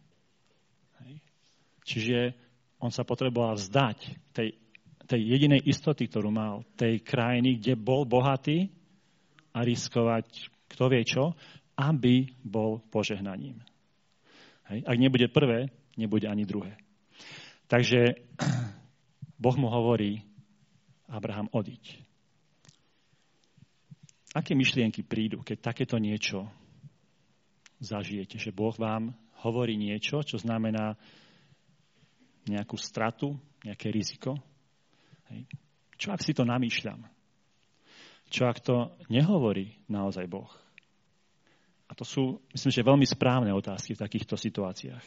Čiže 1.89 2.37
on 2.85 2.93
sa 2.93 3.09
potreboval 3.09 3.57
vzdať 3.57 3.99
tej 4.37 4.49
tej 5.09 5.25
jedinej 5.25 5.65
istoty, 5.65 6.05
ktorú 6.05 6.29
mal, 6.29 6.69
tej 6.77 7.01
krajiny, 7.01 7.57
kde 7.57 7.81
bol 7.81 8.05
bohatý 8.05 8.69
a 9.57 9.65
riskovať 9.65 10.53
kto 10.69 10.85
vie 10.93 11.03
čo, 11.09 11.33
aby 11.81 12.29
bol 12.45 12.85
požehnaním. 12.93 13.57
Hej. 14.69 14.85
Ak 14.85 15.01
nebude 15.01 15.33
prvé, 15.33 15.73
nebude 15.97 16.29
ani 16.29 16.45
druhé. 16.45 16.77
Takže 17.73 18.21
Boh 19.43 19.57
mu 19.57 19.73
hovorí, 19.73 20.21
Abraham, 21.09 21.49
odiť. 21.49 22.05
Aké 24.37 24.53
myšlienky 24.53 25.09
prídu, 25.09 25.41
keď 25.41 25.73
takéto 25.73 25.97
niečo 25.97 26.45
zažijete? 27.81 28.37
Že 28.37 28.53
Boh 28.53 28.77
vám 28.77 29.17
hovorí 29.41 29.81
niečo, 29.81 30.21
čo 30.21 30.37
znamená 30.37 31.01
nejakú 32.53 32.77
stratu, 32.81 33.37
nejaké 33.65 33.93
riziko? 33.93 34.37
Hej. 35.29 35.45
Čo 35.99 36.15
ak 36.15 36.21
si 36.23 36.33
to 36.33 36.47
namýšľam? 36.47 37.03
Čo 38.29 38.43
ak 38.47 38.59
to 38.61 38.93
nehovorí 39.09 39.77
naozaj 39.89 40.29
Boh? 40.29 40.49
A 41.89 41.97
to 41.97 42.05
sú, 42.05 42.45
myslím, 42.53 42.73
že 42.73 42.85
veľmi 42.85 43.07
správne 43.09 43.51
otázky 43.57 43.97
v 43.97 44.03
takýchto 44.05 44.37
situáciách. 44.37 45.05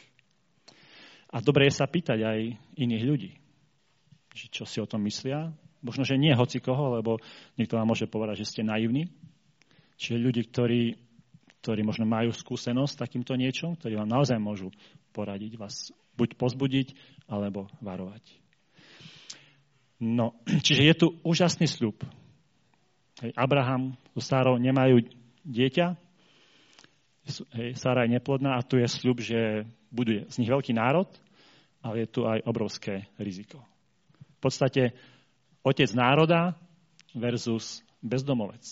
A 1.32 1.40
dobre 1.40 1.70
je 1.70 1.78
sa 1.78 1.86
pýtať 1.86 2.18
aj 2.26 2.38
iných 2.76 3.04
ľudí, 3.06 3.32
čo 4.34 4.66
si 4.66 4.82
o 4.82 4.90
tom 4.90 5.06
myslia. 5.06 5.54
Možno, 5.80 6.02
že 6.02 6.20
nie 6.20 6.34
hoci 6.34 6.58
koho, 6.58 6.98
lebo 6.98 7.22
niekto 7.56 7.78
vám 7.78 7.88
môže 7.88 8.10
povedať, 8.10 8.44
že 8.44 8.50
ste 8.50 8.62
naivní. 8.66 9.08
Čiže 9.96 10.18
ľudí, 10.18 10.42
ktorí, 10.50 10.82
ktorí 11.62 11.80
možno 11.86 12.04
majú 12.04 12.34
skúsenosť 12.34 12.92
s 12.92 13.00
takýmto 13.00 13.38
niečom, 13.38 13.78
ktorí 13.78 13.96
vám 13.96 14.10
naozaj 14.10 14.36
môžu 14.42 14.74
poradiť, 15.14 15.56
vás 15.56 15.94
buď 16.18 16.36
pozbudiť, 16.36 16.88
alebo 17.30 17.68
varovať. 17.80 18.22
No, 20.02 20.36
čiže 20.66 20.82
je 20.82 20.94
tu 20.96 21.06
úžasný 21.22 21.68
sľub. 21.68 22.00
Hej, 23.22 23.32
Abraham 23.38 23.94
so 24.16 24.22
Sárou 24.24 24.58
nemajú 24.58 25.06
dieťa, 25.46 25.94
hej, 27.54 27.70
Sára 27.78 28.08
je 28.08 28.18
neplodná 28.18 28.58
a 28.58 28.66
tu 28.66 28.82
je 28.82 28.88
sľub, 28.90 29.22
že 29.22 29.68
bude 29.94 30.26
z 30.26 30.34
nich 30.42 30.50
veľký 30.50 30.74
národ 30.74 31.06
ale 31.82 32.06
je 32.06 32.08
tu 32.08 32.20
aj 32.24 32.46
obrovské 32.46 33.10
riziko. 33.18 33.58
V 34.38 34.48
podstate 34.48 34.94
otec 35.66 35.90
národa 35.92 36.54
versus 37.12 37.82
bezdomovec. 38.02 38.62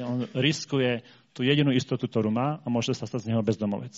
On 0.00 0.24
riskuje 0.32 1.04
tú 1.36 1.44
jedinú 1.44 1.70
istotu, 1.70 2.08
ktorú 2.08 2.32
má 2.32 2.58
a 2.64 2.66
môže 2.72 2.96
sa 2.96 3.04
stať 3.04 3.28
z 3.28 3.28
neho 3.32 3.44
bezdomovec. 3.44 3.94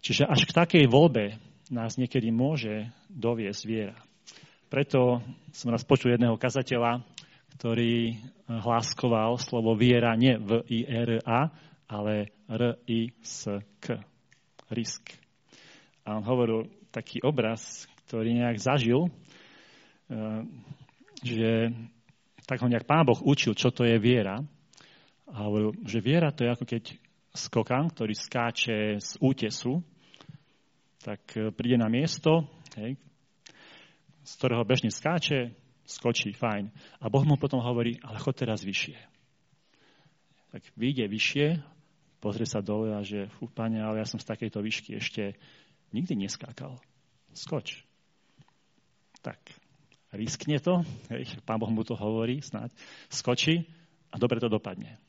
Čiže 0.00 0.24
až 0.24 0.48
k 0.48 0.56
takej 0.56 0.84
voľbe 0.88 1.36
nás 1.68 2.00
niekedy 2.00 2.32
môže 2.32 2.88
doviesť 3.12 3.62
viera. 3.68 3.98
Preto 4.72 5.20
som 5.52 5.68
raz 5.70 5.84
počul 5.84 6.16
jedného 6.16 6.40
kazateľa, 6.40 7.04
ktorý 7.58 8.16
hláskoval 8.48 9.36
slovo 9.36 9.76
viera 9.76 10.16
nie 10.16 10.40
v 10.40 10.64
i 10.72 10.80
r 10.88 11.20
a 11.22 11.52
ale 11.90 12.30
R-I-S-K. 12.46 13.86
Risk. 14.70 15.10
A 16.06 16.14
on 16.14 16.22
hovoril 16.22 16.70
taký 16.94 17.18
obraz, 17.26 17.90
ktorý 18.06 18.38
nejak 18.38 18.62
zažil, 18.62 19.10
eh, 19.10 20.46
že 21.26 21.74
tak 22.46 22.62
ho 22.62 22.70
nejak 22.70 22.86
Pán 22.86 23.06
Boh 23.06 23.18
učil, 23.18 23.58
čo 23.58 23.74
to 23.74 23.82
je 23.82 23.98
viera. 23.98 24.38
A 25.30 25.46
hovoril, 25.46 25.74
že 25.86 25.98
viera 26.02 26.30
to 26.30 26.46
je 26.46 26.54
ako 26.54 26.64
keď 26.66 26.94
skokan, 27.34 27.90
ktorý 27.90 28.14
skáče 28.14 28.98
z 28.98 29.10
útesu, 29.22 29.82
tak 31.00 31.20
eh, 31.36 31.50
príde 31.50 31.80
na 31.80 31.88
miesto, 31.88 32.46
hej, 32.76 32.96
z 34.24 34.32
ktorého 34.36 34.62
bežne 34.62 34.92
skáče, 34.92 35.56
skočí, 35.88 36.36
fajn. 36.36 36.70
A 37.00 37.10
Boh 37.10 37.24
mu 37.26 37.34
potom 37.40 37.58
hovorí, 37.58 37.98
ale 38.04 38.20
chod 38.20 38.36
teraz 38.36 38.62
vyššie. 38.62 38.98
Tak 40.50 40.62
vyjde 40.76 41.08
vyššie 41.08 41.46
pozrie 42.20 42.44
sa 42.44 42.60
dole 42.60 42.92
a 42.92 43.00
že, 43.00 43.32
fú, 43.40 43.48
pane, 43.48 43.80
ale 43.80 44.04
ja 44.04 44.06
som 44.06 44.20
z 44.20 44.28
takejto 44.28 44.60
výšky 44.60 45.00
ešte 45.00 45.34
nikdy 45.96 46.28
neskákal. 46.28 46.76
Skoč. 47.32 47.82
Tak, 49.24 49.40
riskne 50.12 50.60
to, 50.60 50.84
hej, 51.08 51.40
pán 51.48 51.56
Boh 51.56 51.72
mu 51.72 51.82
to 51.82 51.96
hovorí, 51.96 52.44
snáď, 52.44 52.70
skočí 53.08 53.64
a 54.12 54.20
dobre 54.20 54.38
to 54.38 54.52
dopadne. 54.52 55.00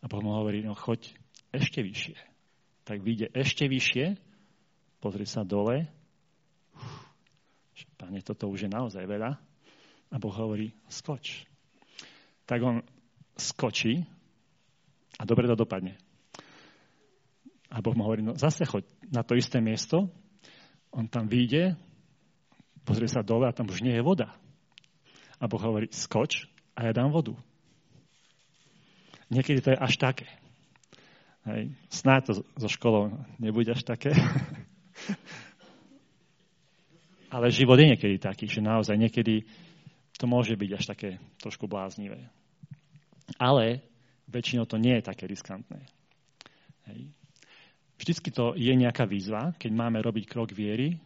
A 0.00 0.08
Boh 0.08 0.24
mu 0.24 0.32
hovorí, 0.32 0.64
no 0.64 0.72
choď 0.72 1.12
ešte 1.52 1.84
vyššie. 1.84 2.16
Tak 2.84 3.00
vyjde 3.04 3.32
ešte 3.32 3.68
vyššie, 3.68 4.16
pozrie 5.04 5.28
sa 5.28 5.44
dole, 5.44 5.84
Pane, 8.04 8.20
toto 8.20 8.52
už 8.52 8.66
je 8.66 8.70
naozaj 8.70 9.00
veľa. 9.08 9.32
A 10.12 10.16
Boh 10.20 10.34
hovorí, 10.36 10.76
skoč. 10.92 11.48
Tak 12.44 12.60
on 12.60 12.84
skočí 13.32 14.04
a 15.16 15.24
dobre 15.24 15.48
to 15.48 15.56
dopadne. 15.56 15.96
A 17.72 17.80
Boh 17.80 17.96
mu 17.96 18.04
hovorí, 18.04 18.20
no 18.20 18.36
zase 18.36 18.68
choď 18.68 18.84
na 19.10 19.24
to 19.24 19.34
isté 19.34 19.58
miesto. 19.58 20.12
On 20.92 21.08
tam 21.08 21.26
vyjde, 21.26 21.74
pozrie 22.86 23.08
sa 23.10 23.24
dole 23.24 23.48
a 23.48 23.56
tam 23.56 23.72
už 23.72 23.82
nie 23.82 23.96
je 23.96 24.04
voda. 24.04 24.36
A 25.40 25.48
Boh 25.48 25.58
hovorí, 25.58 25.88
skoč 25.90 26.46
a 26.76 26.86
ja 26.86 26.92
dám 26.92 27.10
vodu. 27.10 27.34
Niekedy 29.32 29.64
to 29.64 29.72
je 29.72 29.78
až 29.80 29.96
také. 29.96 30.28
Hej. 31.48 31.72
Snáď 31.88 32.20
to 32.28 32.32
so 32.60 32.68
školou 32.68 33.10
nebude 33.40 33.72
až 33.72 33.82
také. 33.82 34.12
Ale 37.34 37.50
život 37.50 37.80
je 37.80 37.90
niekedy 37.90 38.22
taký, 38.22 38.46
že 38.46 38.62
naozaj 38.62 38.94
niekedy 38.94 39.42
to 40.14 40.30
môže 40.30 40.54
byť 40.54 40.70
až 40.70 40.84
také 40.86 41.18
trošku 41.42 41.66
bláznivé. 41.66 42.30
Ale 43.42 43.82
väčšinou 44.30 44.70
to 44.70 44.78
nie 44.78 44.94
je 45.00 45.08
také 45.10 45.26
riskantné. 45.26 45.82
Hej. 46.86 47.10
Vždycky 47.98 48.30
to 48.30 48.54
je 48.54 48.74
nejaká 48.74 49.06
výzva, 49.06 49.54
keď 49.58 49.70
máme 49.70 49.98
robiť 50.02 50.24
krok 50.26 50.54
viery, 50.54 50.98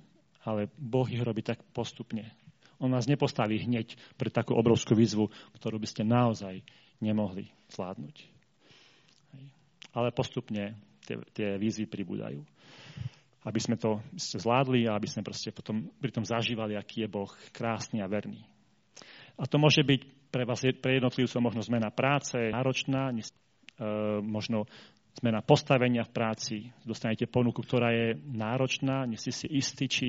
ale 0.45 0.73
Boh 0.77 1.09
ich 1.09 1.21
robí 1.21 1.45
tak 1.45 1.61
postupne. 1.73 2.33
On 2.79 2.89
nás 2.89 3.11
nepostaví 3.11 3.59
hneď 3.59 3.99
pre 4.15 4.31
takú 4.31 4.55
obrovskú 4.55 4.95
výzvu, 4.95 5.29
ktorú 5.59 5.83
by 5.83 5.89
ste 5.89 6.07
naozaj 6.07 6.63
nemohli 7.03 7.51
zvládnuť. 7.75 8.17
Ale 9.93 10.15
postupne 10.15 10.79
tie, 11.05 11.19
tie 11.35 11.59
výzvy 11.59 11.91
pribúdajú. 11.91 12.41
Aby 13.47 13.61
sme 13.63 13.77
to 13.79 14.03
zvládli 14.19 14.91
a 14.91 14.99
aby 14.99 15.07
sme 15.07 15.23
proste 15.23 15.55
potom 15.55 15.91
pri 16.03 16.11
tom 16.11 16.27
zažívali, 16.27 16.75
aký 16.75 17.07
je 17.07 17.13
Boh 17.13 17.31
krásny 17.55 18.03
a 18.03 18.11
verný. 18.11 18.43
A 19.39 19.47
to 19.47 19.63
môže 19.63 19.87
byť 19.87 20.31
pre 20.35 20.43
vás, 20.43 20.61
pre 20.83 20.99
jednotlivcov 20.99 21.41
možno 21.41 21.63
zmena 21.63 21.95
práce, 21.95 22.37
náročná, 22.51 23.15
e, 23.15 23.23
možno 24.21 24.67
zmena 25.19 25.43
postavenia 25.43 26.07
v 26.07 26.15
práci, 26.15 26.57
dostanete 26.87 27.27
ponuku, 27.27 27.63
ktorá 27.63 27.91
je 27.91 28.09
náročná, 28.31 29.07
nie 29.07 29.19
si 29.19 29.35
si 29.35 29.47
istí, 29.51 29.87
či 29.91 30.09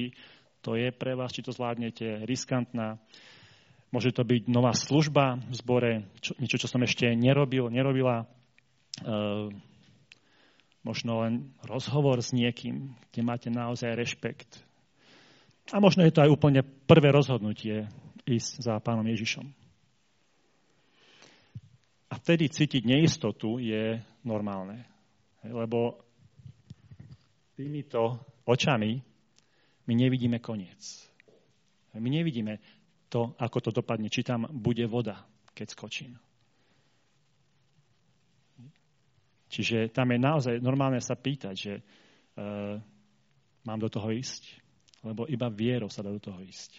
to 0.60 0.76
je 0.76 0.92
pre 0.92 1.16
vás, 1.16 1.32
či 1.32 1.42
to 1.42 1.56
zvládnete, 1.56 2.28
riskantná. 2.28 3.00
Môže 3.90 4.14
to 4.14 4.22
byť 4.22 4.52
nová 4.52 4.76
služba 4.76 5.40
v 5.50 5.54
zbore, 5.56 5.92
čo, 6.22 6.38
niečo, 6.38 6.62
čo 6.62 6.70
som 6.70 6.84
ešte 6.86 7.10
nerobil, 7.18 7.74
nerobila. 7.74 8.30
Možno 10.84 11.22
len 11.28 11.52
rozhovor 11.68 12.24
s 12.24 12.32
niekým, 12.32 12.96
kde 13.12 13.22
máte 13.22 13.50
naozaj 13.52 14.00
rešpekt. 14.00 14.64
A 15.76 15.84
možno 15.84 16.08
je 16.08 16.14
to 16.16 16.24
aj 16.24 16.34
úplne 16.34 16.64
prvé 16.64 17.12
rozhodnutie 17.12 17.86
ísť 18.26 18.52
za 18.64 18.74
pánom 18.80 19.06
Ježišom. 19.06 19.46
A 22.10 22.14
vtedy 22.18 22.50
cítiť 22.50 22.90
neistotu 22.90 23.62
je 23.62 24.02
normálne. 24.26 24.82
Lebo 25.46 26.02
týmito 27.54 28.18
očami 28.50 28.98
my 29.86 29.94
nevidíme 29.94 30.42
koniec. 30.42 31.06
My 31.98 32.10
nevidíme 32.10 32.62
to, 33.10 33.34
ako 33.38 33.58
to 33.60 33.70
dopadne, 33.74 34.10
či 34.10 34.22
tam 34.22 34.46
bude 34.50 34.86
voda, 34.86 35.26
keď 35.58 35.68
skočím. 35.74 36.12
Čiže 39.50 39.90
tam 39.90 40.14
je 40.14 40.20
naozaj 40.22 40.56
normálne 40.62 41.02
sa 41.02 41.18
pýtať, 41.18 41.56
že 41.58 41.74
e, 41.74 41.84
mám 43.66 43.80
do 43.82 43.90
toho 43.90 44.14
ísť, 44.14 44.62
lebo 45.02 45.26
iba 45.26 45.50
vierou 45.50 45.90
sa 45.90 46.06
dá 46.06 46.14
do 46.14 46.22
toho 46.22 46.38
ísť. 46.46 46.78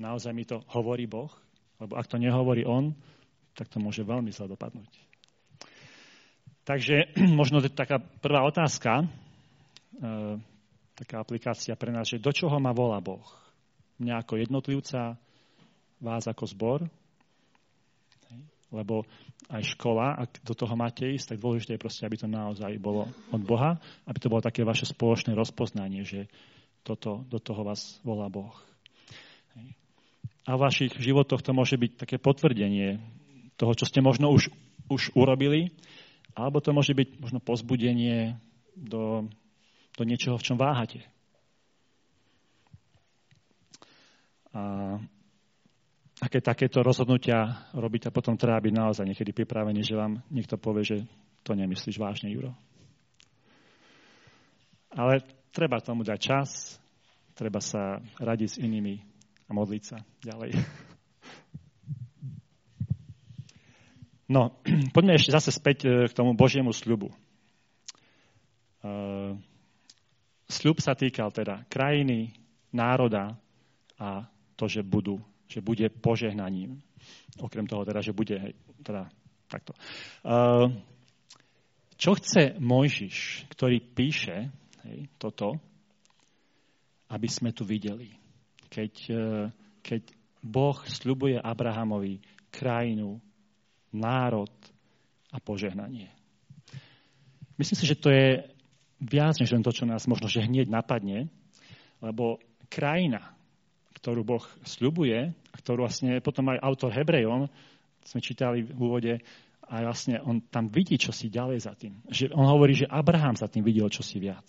Naozaj 0.00 0.32
mi 0.32 0.48
to 0.48 0.64
hovorí 0.72 1.04
Boh, 1.04 1.30
lebo 1.76 2.00
ak 2.00 2.08
to 2.08 2.16
nehovorí 2.16 2.64
On, 2.64 2.96
tak 3.52 3.68
to 3.68 3.76
môže 3.80 4.04
veľmi 4.04 4.32
zle 4.32 4.48
dopadnúť. 4.48 4.92
Takže 6.64 7.14
možno 7.40 7.60
to 7.60 7.68
je 7.68 7.76
taká 7.76 8.00
prvá 8.00 8.40
otázka, 8.48 9.04
e, 9.04 9.06
taká 10.96 11.20
aplikácia 11.20 11.76
pre 11.76 11.92
nás, 11.92 12.08
že 12.08 12.24
do 12.24 12.32
čoho 12.32 12.56
ma 12.56 12.72
volá 12.72 13.04
Boh? 13.04 13.24
Mňa 14.00 14.24
ako 14.24 14.40
jednotlivca, 14.40 15.16
vás 16.00 16.24
ako 16.28 16.44
zbor, 16.48 16.80
lebo 18.74 19.06
aj 19.46 19.78
škola, 19.78 20.18
ak 20.18 20.42
do 20.42 20.54
toho 20.58 20.74
máte 20.74 21.06
ísť, 21.06 21.34
tak 21.34 21.42
dôležité 21.42 21.78
je 21.78 21.84
proste, 21.84 22.02
aby 22.02 22.18
to 22.18 22.26
naozaj 22.26 22.72
bolo 22.82 23.06
od 23.30 23.42
Boha, 23.46 23.78
aby 24.10 24.18
to 24.18 24.30
bolo 24.30 24.42
také 24.42 24.66
vaše 24.66 24.90
spoločné 24.90 25.38
rozpoznanie, 25.38 26.02
že 26.02 26.26
toto, 26.82 27.22
do 27.30 27.38
toho 27.38 27.62
vás 27.62 27.98
volá 28.02 28.26
Boh. 28.26 28.54
A 30.46 30.54
v 30.54 30.62
vašich 30.62 30.94
životoch 30.94 31.42
to 31.42 31.50
môže 31.50 31.74
byť 31.74 32.06
také 32.06 32.16
potvrdenie 32.22 33.02
toho, 33.58 33.72
čo 33.74 33.86
ste 33.86 33.98
možno 33.98 34.30
už, 34.30 34.50
už 34.86 35.10
urobili, 35.18 35.74
alebo 36.38 36.62
to 36.62 36.70
môže 36.70 36.94
byť 36.94 37.18
možno 37.18 37.42
pozbudenie 37.42 38.38
do, 38.78 39.26
do 39.98 40.02
niečoho, 40.06 40.38
v 40.38 40.46
čom 40.46 40.58
váhate. 40.60 41.02
A, 44.54 45.00
a 46.26 46.32
keď 46.32 46.42
takéto 46.42 46.82
rozhodnutia 46.82 47.70
robíte, 47.70 48.10
potom 48.10 48.34
treba 48.34 48.58
byť 48.58 48.74
naozaj 48.74 49.06
niekedy 49.06 49.30
pripravený, 49.30 49.86
že 49.86 49.94
vám 49.94 50.18
niekto 50.34 50.58
povie, 50.58 50.82
že 50.82 50.98
to 51.46 51.54
nemyslíš 51.54 52.02
vážne, 52.02 52.34
Juro. 52.34 52.50
Ale 54.90 55.22
treba 55.54 55.78
tomu 55.78 56.02
dať 56.02 56.18
čas, 56.18 56.82
treba 57.38 57.62
sa 57.62 58.02
radiť 58.18 58.58
s 58.58 58.58
inými 58.58 58.98
a 59.46 59.54
modliť 59.54 59.82
sa 59.86 60.02
ďalej. 60.26 60.58
No, 64.26 64.58
poďme 64.98 65.14
ešte 65.14 65.30
zase 65.30 65.54
späť 65.54 65.86
e, 65.86 66.10
k 66.10 66.16
tomu 66.16 66.34
Božiemu 66.34 66.74
sľubu. 66.74 67.14
Uh, 68.82 69.38
sľub 70.50 70.82
sa 70.82 70.98
týkal 70.98 71.30
teda 71.30 71.62
krajiny, 71.70 72.34
národa 72.74 73.38
a 73.98 74.26
to, 74.58 74.66
že 74.66 74.82
budú, 74.82 75.22
že 75.46 75.62
bude 75.62 75.88
požehnaním. 75.88 76.82
Okrem 77.38 77.66
toho 77.66 77.86
teda, 77.86 78.02
že 78.02 78.12
bude, 78.12 78.36
hej, 78.38 78.54
teda 78.82 79.06
takto. 79.46 79.72
Uh, 80.26 80.70
čo 81.96 82.12
chce 82.18 82.60
Mojžiš, 82.60 83.48
ktorý 83.48 83.80
píše 83.80 84.52
hej, 84.84 85.08
toto, 85.16 85.56
aby 87.08 87.28
sme 87.30 87.54
tu 87.54 87.62
videli? 87.62 88.10
Keď, 88.66 88.94
keď 89.80 90.02
Boh 90.42 90.76
sľubuje 90.84 91.38
Abrahamovi 91.38 92.18
krajinu, 92.50 93.22
národ 93.94 94.50
a 95.32 95.38
požehnanie. 95.40 96.12
Myslím 97.56 97.78
si, 97.80 97.86
že 97.88 97.96
to 97.96 98.12
je 98.12 98.44
viac 99.00 99.36
než 99.40 99.52
len 99.52 99.64
to, 99.64 99.72
čo 99.72 99.88
nás 99.88 100.04
možno 100.08 100.28
že 100.28 100.44
hneď 100.44 100.68
napadne, 100.68 101.32
lebo 102.00 102.40
krajina, 102.68 103.35
ktorú 104.06 104.22
Boh 104.22 104.46
sľubuje, 104.62 105.34
a 105.34 105.56
ktorú 105.58 105.82
vlastne 105.82 106.22
potom 106.22 106.46
aj 106.54 106.62
autor 106.62 106.94
Hebrejom, 106.94 107.50
sme 108.06 108.22
čítali 108.22 108.62
v 108.62 108.70
úvode, 108.78 109.18
a 109.66 109.82
vlastne 109.82 110.22
on 110.22 110.38
tam 110.46 110.70
vidí 110.70 110.94
čosi 110.94 111.26
ďalej 111.26 111.58
za 111.58 111.74
tým. 111.74 111.98
Že 112.06 112.30
on 112.38 112.46
hovorí, 112.46 112.78
že 112.78 112.86
Abraham 112.86 113.34
za 113.34 113.50
tým 113.50 113.66
videl 113.66 113.90
čosi 113.90 114.22
viac. 114.22 114.46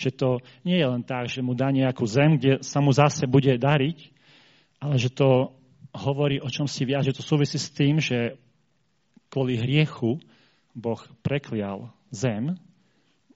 Že 0.00 0.10
to 0.16 0.28
nie 0.64 0.80
je 0.80 0.88
len 0.88 1.04
tak, 1.04 1.28
že 1.28 1.44
mu 1.44 1.52
dá 1.52 1.68
nejakú 1.68 2.08
zem, 2.08 2.40
kde 2.40 2.64
sa 2.64 2.80
mu 2.80 2.88
zase 2.88 3.28
bude 3.28 3.52
dariť, 3.60 4.08
ale 4.80 4.96
že 4.96 5.12
to 5.12 5.52
hovorí 5.92 6.40
o 6.40 6.48
čom 6.48 6.64
si 6.64 6.88
viac, 6.88 7.04
že 7.04 7.12
to 7.12 7.20
súvisí 7.20 7.60
s 7.60 7.68
tým, 7.68 8.00
že 8.00 8.40
kvôli 9.28 9.60
hriechu 9.60 10.16
Boh 10.72 11.00
preklial 11.20 11.92
zem 12.08 12.56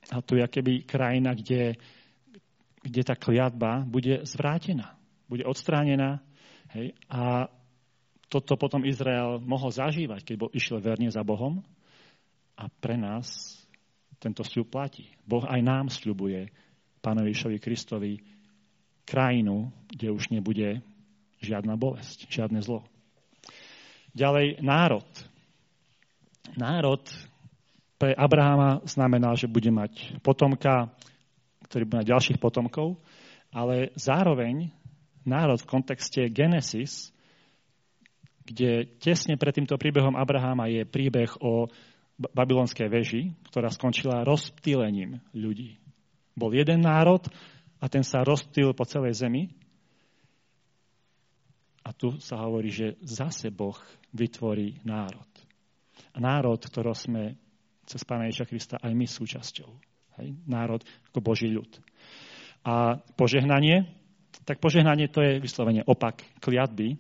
a 0.09 0.25
tu 0.25 0.41
je 0.41 0.49
keby 0.49 0.88
krajina, 0.88 1.37
kde, 1.37 1.77
kde 2.81 3.03
tá 3.05 3.12
kliatba 3.12 3.85
bude 3.85 4.25
zvrátená, 4.25 4.97
bude 5.33 5.49
odstránená 5.49 6.21
hej, 6.77 6.92
a 7.09 7.49
toto 8.29 8.57
potom 8.61 8.85
Izrael 8.85 9.40
mohol 9.40 9.73
zažívať, 9.73 10.25
keď 10.25 10.37
bol 10.37 10.51
išiel 10.53 10.81
verne 10.81 11.09
za 11.09 11.25
Bohom. 11.25 11.64
A 12.57 12.68
pre 12.68 13.01
nás 13.01 13.57
tento 14.21 14.45
sľub 14.45 14.73
platí. 14.73 15.09
Boh 15.25 15.45
aj 15.45 15.61
nám 15.61 15.88
sľubuje 15.92 16.49
Pánovi 17.01 17.33
Išovi 17.33 17.59
Kristovi 17.61 18.21
krajinu, 19.05 19.68
kde 19.88 20.14
už 20.14 20.33
nebude 20.33 20.81
žiadna 21.42 21.75
bolesť, 21.75 22.31
žiadne 22.31 22.62
zlo. 22.62 22.87
Ďalej 24.14 24.62
národ. 24.62 25.09
Národ 26.55 27.03
pre 27.99 28.14
Abrahama 28.14 28.81
znamená, 28.87 29.35
že 29.35 29.51
bude 29.51 29.68
mať 29.68 30.23
potomka, 30.23 30.92
ktorý 31.68 31.85
bude 31.88 32.01
mať 32.01 32.11
ďalších 32.12 32.38
potomkov, 32.38 33.01
ale 33.53 33.92
zároveň 33.99 34.73
národ 35.25 35.59
v 35.63 35.71
kontexte 35.71 36.27
Genesis 36.31 37.13
kde 38.43 38.91
tesne 38.99 39.39
pred 39.39 39.55
týmto 39.55 39.79
príbehom 39.79 40.19
Abraháma 40.19 40.67
je 40.67 40.83
príbeh 40.83 41.31
o 41.41 41.71
babylonskej 42.19 42.89
veži, 42.91 43.23
ktorá 43.51 43.71
skončila 43.71 44.27
rozptýlením 44.27 45.23
ľudí. 45.35 45.79
Bol 46.35 46.55
jeden 46.55 46.83
národ 46.85 47.23
a 47.83 47.87
ten 47.87 48.03
sa 48.07 48.23
rozptýl 48.27 48.75
po 48.75 48.87
celej 48.87 49.19
zemi. 49.19 49.51
A 51.83 51.91
tu 51.91 52.15
sa 52.23 52.39
hovorí, 52.47 52.71
že 52.71 52.95
zase 53.03 53.51
Boh 53.51 53.75
vytvorí 54.15 54.79
národ. 54.87 55.27
A 56.15 56.23
národ, 56.23 56.63
ktorý 56.63 56.95
sme 56.95 57.35
cez 57.83 58.07
Pána 58.07 58.31
Ježa 58.31 58.47
Krista 58.47 58.79
aj 58.79 58.93
my 58.95 59.07
súčasťou. 59.09 59.71
Hej? 60.23 60.29
Národ 60.47 60.87
ako 61.11 61.19
Boží 61.19 61.51
ľud. 61.51 61.69
A 62.63 63.03
požehnanie, 63.19 63.91
tak 64.44 64.59
požehnanie 64.59 65.07
to 65.09 65.22
je 65.22 65.38
vyslovene 65.38 65.87
opak 65.87 66.22
kliatby, 66.42 66.98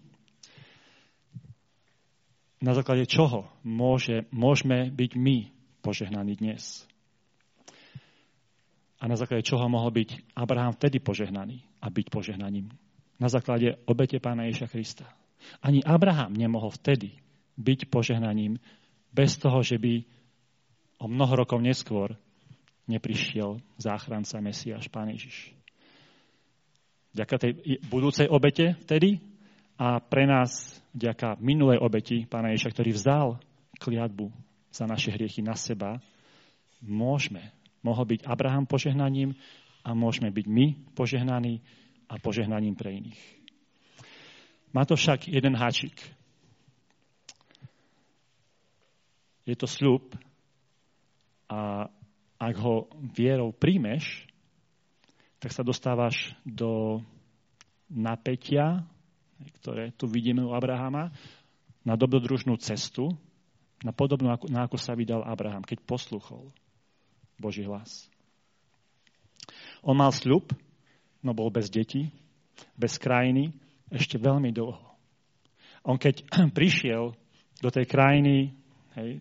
na 2.62 2.78
základe 2.78 3.10
čoho 3.10 3.50
môže, 3.66 4.30
môžeme 4.30 4.86
byť 4.94 5.10
my 5.18 5.50
požehnaní 5.82 6.38
dnes. 6.38 6.86
A 9.02 9.10
na 9.10 9.18
základe 9.18 9.42
čoho 9.42 9.66
mohol 9.66 9.90
byť 9.90 10.38
Abraham 10.38 10.70
vtedy 10.78 11.02
požehnaný 11.02 11.66
a 11.82 11.90
byť 11.90 12.06
požehnaním. 12.06 12.70
Na 13.18 13.26
základe 13.26 13.82
obete 13.90 14.22
pána 14.22 14.46
Ježa 14.46 14.70
Krista. 14.70 15.10
Ani 15.58 15.82
Abraham 15.82 16.38
nemohol 16.38 16.70
vtedy 16.70 17.18
byť 17.58 17.90
požehnaním 17.90 18.62
bez 19.10 19.34
toho, 19.42 19.58
že 19.66 19.82
by 19.82 20.06
o 21.02 21.10
mnoho 21.10 21.34
rokov 21.34 21.58
neskôr 21.58 22.14
neprišiel 22.86 23.58
záchranca 23.74 24.38
Mesiáš, 24.38 24.86
Pán 24.86 25.10
Ježiš. 25.10 25.50
Vďaka 27.12 27.34
tej 27.36 27.52
budúcej 27.92 28.26
obete 28.28 28.72
vtedy 28.88 29.20
a 29.76 30.00
pre 30.00 30.24
nás, 30.24 30.80
vďaka 30.96 31.36
minulej 31.44 31.80
obeti 31.80 32.24
Pána 32.24 32.56
Ježa, 32.56 32.72
ktorý 32.72 32.96
vzdal 32.96 33.36
kliatbu 33.76 34.32
za 34.72 34.88
naše 34.88 35.12
hriechy 35.12 35.44
na 35.44 35.52
seba, 35.52 36.00
môžeme, 36.80 37.52
mohol 37.84 38.16
byť 38.16 38.24
Abraham 38.24 38.64
požehnaním 38.64 39.36
a 39.84 39.92
môžeme 39.92 40.32
byť 40.32 40.46
my 40.48 40.66
požehnaní 40.96 41.60
a 42.08 42.16
požehnaním 42.16 42.72
pre 42.72 42.96
iných. 42.96 43.20
Má 44.72 44.88
to 44.88 44.96
však 44.96 45.28
jeden 45.28 45.52
háčik. 45.52 45.92
Je 49.44 49.52
to 49.52 49.68
sľub 49.68 50.16
a 51.52 51.92
ak 52.40 52.54
ho 52.56 52.88
vierou 53.12 53.52
príjmeš, 53.52 54.24
tak 55.42 55.50
sa 55.50 55.66
dostávaš 55.66 56.38
do 56.46 57.02
napätia 57.90 58.86
ktoré 59.62 59.90
tu 59.94 60.06
vidíme 60.06 60.42
u 60.44 60.54
Abrahama, 60.54 61.10
na 61.82 61.98
dobrodružnú 61.98 62.54
cestu, 62.62 63.10
na 63.82 63.90
podobnú, 63.90 64.30
na 64.54 64.70
ako 64.70 64.78
sa 64.78 64.94
vydal 64.94 65.26
Abraham, 65.26 65.66
keď 65.66 65.82
posluchol 65.82 66.54
Boží 67.42 67.66
hlas. 67.66 68.06
On 69.82 69.98
mal 69.98 70.14
sľub, 70.14 70.54
no 71.26 71.34
bol 71.34 71.50
bez 71.50 71.66
detí, 71.66 72.06
bez 72.78 73.02
krajiny, 73.02 73.50
ešte 73.90 74.14
veľmi 74.14 74.54
dlho. 74.54 74.86
On 75.82 75.98
keď 75.98 76.22
prišiel 76.58 77.18
do 77.58 77.68
tej 77.70 77.90
krajiny, 77.90 78.54
hej, 78.94 79.18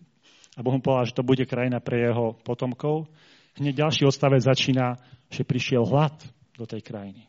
a 0.54 0.60
Boh 0.60 0.76
mu 0.76 0.84
povedal, 0.84 1.10
že 1.10 1.18
to 1.18 1.26
bude 1.26 1.42
krajina 1.48 1.82
pre 1.82 2.06
jeho 2.06 2.38
potomkov, 2.46 3.10
hneď 3.58 3.74
ďalší 3.84 4.08
odstavec 4.08 4.40
začína, 4.44 4.96
že 5.32 5.48
prišiel 5.48 5.84
hlad 5.84 6.14
do 6.56 6.64
tej 6.64 6.84
krajiny. 6.84 7.28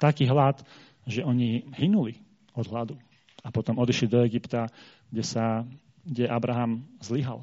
Taký 0.00 0.28
hlad, 0.28 0.60
že 1.04 1.24
oni 1.24 1.68
hynuli 1.76 2.16
od 2.56 2.68
hladu 2.68 2.96
a 3.40 3.48
potom 3.48 3.80
odišli 3.80 4.08
do 4.08 4.20
Egypta, 4.24 4.68
kde, 5.08 5.24
sa, 5.24 5.64
kde 6.04 6.28
Abraham 6.28 6.84
zlyhal. 7.00 7.40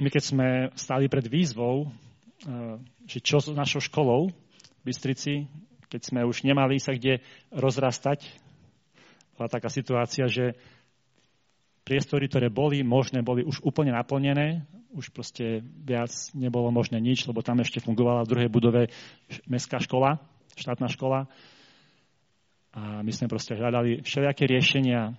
My 0.00 0.08
keď 0.08 0.22
sme 0.24 0.48
stáli 0.76 1.08
pred 1.08 1.26
výzvou, 1.28 1.92
že 3.04 3.18
čo 3.20 3.40
s 3.40 3.52
našou 3.52 3.84
školou 3.84 4.32
v 4.80 4.82
Bystrici, 4.84 5.44
keď 5.90 6.00
sme 6.00 6.20
už 6.24 6.46
nemali 6.46 6.80
sa 6.80 6.94
kde 6.96 7.20
rozrastať, 7.52 8.24
bola 9.36 9.48
taká 9.50 9.68
situácia, 9.72 10.28
že 10.28 10.56
priestory, 11.90 12.30
ktoré 12.30 12.54
boli 12.54 12.86
možné, 12.86 13.26
boli 13.26 13.42
už 13.42 13.66
úplne 13.66 13.90
naplnené, 13.90 14.62
už 14.94 15.10
proste 15.10 15.58
viac 15.82 16.14
nebolo 16.38 16.70
možné 16.70 17.02
nič, 17.02 17.26
lebo 17.26 17.42
tam 17.42 17.58
ešte 17.58 17.82
fungovala 17.82 18.22
v 18.22 18.30
druhej 18.30 18.50
budove 18.50 18.82
mestská 19.50 19.82
škola, 19.82 20.22
štátna 20.54 20.86
škola. 20.86 21.26
A 22.70 23.02
my 23.02 23.10
sme 23.10 23.26
proste 23.26 23.58
hľadali 23.58 24.06
všelijaké 24.06 24.46
riešenia 24.46 25.10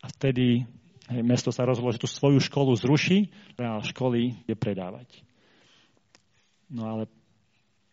a 0.00 0.06
vtedy 0.16 0.64
hej, 1.12 1.20
mesto 1.20 1.52
sa 1.52 1.68
rozhodlo, 1.68 1.92
že 1.92 2.00
tú 2.00 2.08
svoju 2.08 2.40
školu 2.40 2.72
zruší 2.80 3.28
a 3.60 3.84
školy 3.84 4.48
je 4.48 4.56
predávať. 4.56 5.20
No 6.72 6.88
ale 6.88 7.12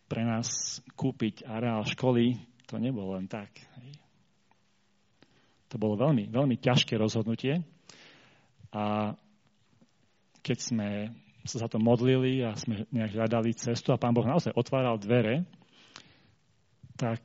pre 0.08 0.24
nás 0.24 0.80
kúpiť 0.96 1.44
areál 1.44 1.84
školy 1.84 2.40
to 2.64 2.80
nebolo 2.80 3.20
len 3.20 3.28
tak. 3.28 3.52
To 5.68 5.76
bolo 5.76 6.00
veľmi, 6.00 6.32
veľmi 6.32 6.56
ťažké 6.56 6.96
rozhodnutie 6.96 7.60
a 8.74 9.16
keď 10.44 10.58
sme 10.58 10.88
sa 11.48 11.64
za 11.64 11.68
to 11.68 11.80
modlili 11.80 12.44
a 12.44 12.52
sme 12.56 12.84
nejak 12.92 13.16
hľadali 13.16 13.56
cestu 13.56 13.92
a 13.92 14.00
pán 14.00 14.12
Boh 14.12 14.24
naozaj 14.24 14.52
otváral 14.52 15.00
dvere, 15.00 15.48
tak 16.98 17.22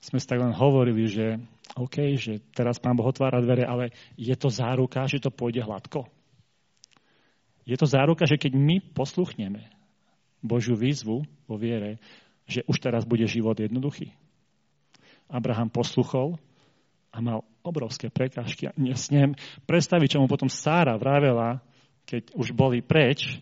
sme 0.00 0.20
si 0.20 0.26
tak 0.28 0.40
len 0.40 0.54
hovorili, 0.54 1.04
že 1.08 1.40
OK, 1.74 2.14
že 2.14 2.38
teraz 2.54 2.78
Pán 2.78 2.94
Boh 2.94 3.08
otvára 3.08 3.42
dvere, 3.42 3.66
ale 3.66 3.90
je 4.14 4.36
to 4.38 4.46
záruka, 4.46 5.10
že 5.10 5.18
to 5.18 5.34
pôjde 5.34 5.66
hladko. 5.66 6.06
Je 7.66 7.74
to 7.74 7.88
záruka, 7.88 8.28
že 8.28 8.38
keď 8.38 8.52
my 8.54 8.78
posluchneme 8.94 9.66
Božiu 10.44 10.76
výzvu 10.76 11.24
vo 11.48 11.56
viere, 11.56 11.98
že 12.44 12.62
už 12.68 12.78
teraz 12.78 13.08
bude 13.08 13.24
život 13.24 13.56
jednoduchý. 13.56 14.12
Abraham 15.26 15.72
posluchol 15.72 16.36
a 17.10 17.18
mal 17.24 17.40
obrovské 17.64 18.12
prekážky. 18.12 18.68
A 18.68 18.76
nesnem 18.76 19.32
predstaviť, 19.64 20.14
čo 20.14 20.20
mu 20.20 20.28
potom 20.28 20.52
Sára 20.52 20.94
vravela, 21.00 21.64
keď 22.04 22.36
už 22.36 22.52
boli 22.52 22.84
preč 22.84 23.40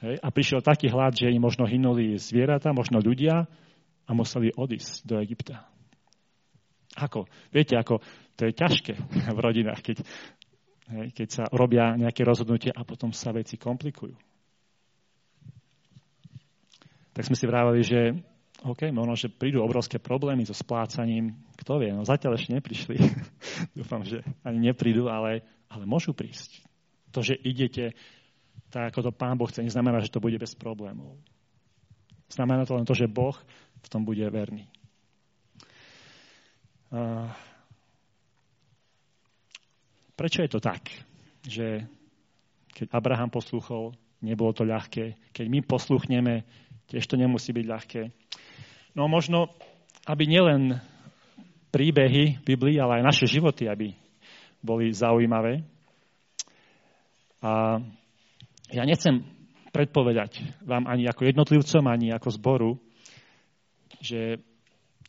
hej, 0.00 0.16
a 0.22 0.28
prišiel 0.30 0.62
taký 0.62 0.86
hlad, 0.86 1.18
že 1.18 1.34
im 1.34 1.42
možno 1.42 1.66
hynuli 1.66 2.14
zvieratá, 2.16 2.70
možno 2.70 3.02
ľudia, 3.02 3.50
a 4.06 4.10
museli 4.14 4.54
odísť 4.54 5.02
do 5.02 5.18
Egypta. 5.18 5.66
Ako? 6.94 7.26
Viete, 7.50 7.74
ako 7.74 7.98
to 8.38 8.46
je 8.46 8.52
ťažké 8.54 8.94
v 9.36 9.38
rodinách, 9.42 9.82
keď, 9.82 9.96
keď 11.12 11.28
sa 11.28 11.44
robia 11.50 11.98
nejaké 11.98 12.22
rozhodnutie 12.22 12.70
a 12.70 12.86
potom 12.86 13.10
sa 13.10 13.34
veci 13.34 13.58
komplikujú. 13.58 14.14
Tak 17.12 17.24
sme 17.26 17.36
si 17.36 17.48
vrávali, 17.48 17.80
že 17.82 18.14
OK, 18.66 18.90
možno, 18.90 19.14
že 19.14 19.30
prídu 19.30 19.62
obrovské 19.62 20.02
problémy 20.02 20.42
so 20.42 20.50
splácaním. 20.50 21.38
Kto 21.54 21.78
vie, 21.78 21.94
no 21.94 22.02
zatiaľ 22.02 22.34
ešte 22.34 22.58
neprišli. 22.58 22.98
Dúfam, 23.78 24.02
že 24.02 24.26
ani 24.42 24.74
neprídu, 24.74 25.06
ale, 25.06 25.46
ale 25.70 25.86
môžu 25.86 26.10
prísť. 26.10 26.66
To, 27.14 27.22
že 27.22 27.38
idete 27.38 27.94
tak 28.70 28.92
ako 28.92 29.08
to 29.08 29.10
Pán 29.14 29.38
Boh 29.38 29.46
chce, 29.48 29.62
neznamená, 29.62 30.02
že 30.02 30.12
to 30.12 30.22
bude 30.22 30.36
bez 30.36 30.52
problémov. 30.58 31.16
Znamená 32.26 32.66
to 32.66 32.74
len 32.74 32.84
to, 32.84 32.92
že 32.92 33.06
Boh 33.06 33.36
v 33.80 33.88
tom 33.88 34.02
bude 34.02 34.26
verný. 34.26 34.66
Prečo 40.16 40.42
je 40.42 40.50
to 40.50 40.60
tak, 40.60 40.90
že 41.46 41.86
keď 42.74 42.86
Abraham 42.90 43.30
poslúchol, 43.30 43.94
nebolo 44.24 44.50
to 44.52 44.66
ľahké. 44.66 45.30
Keď 45.30 45.46
my 45.46 45.60
posluchneme, 45.62 46.42
tiež 46.90 47.06
to 47.06 47.14
nemusí 47.14 47.54
byť 47.54 47.66
ľahké. 47.68 48.02
No 48.96 49.12
možno, 49.12 49.52
aby 50.08 50.24
nielen 50.24 50.80
príbehy 51.68 52.40
Biblii, 52.40 52.80
ale 52.80 52.98
aj 52.98 53.12
naše 53.12 53.26
životy, 53.28 53.68
aby 53.68 53.92
boli 54.64 54.88
zaujímavé. 54.88 55.60
A 57.44 57.76
ja 58.72 58.82
nechcem 58.88 59.20
predpovedať 59.68 60.40
vám 60.64 60.88
ani 60.88 61.04
ako 61.04 61.28
jednotlivcom, 61.28 61.84
ani 61.84 62.08
ako 62.16 62.28
zboru, 62.32 62.70
že 64.00 64.40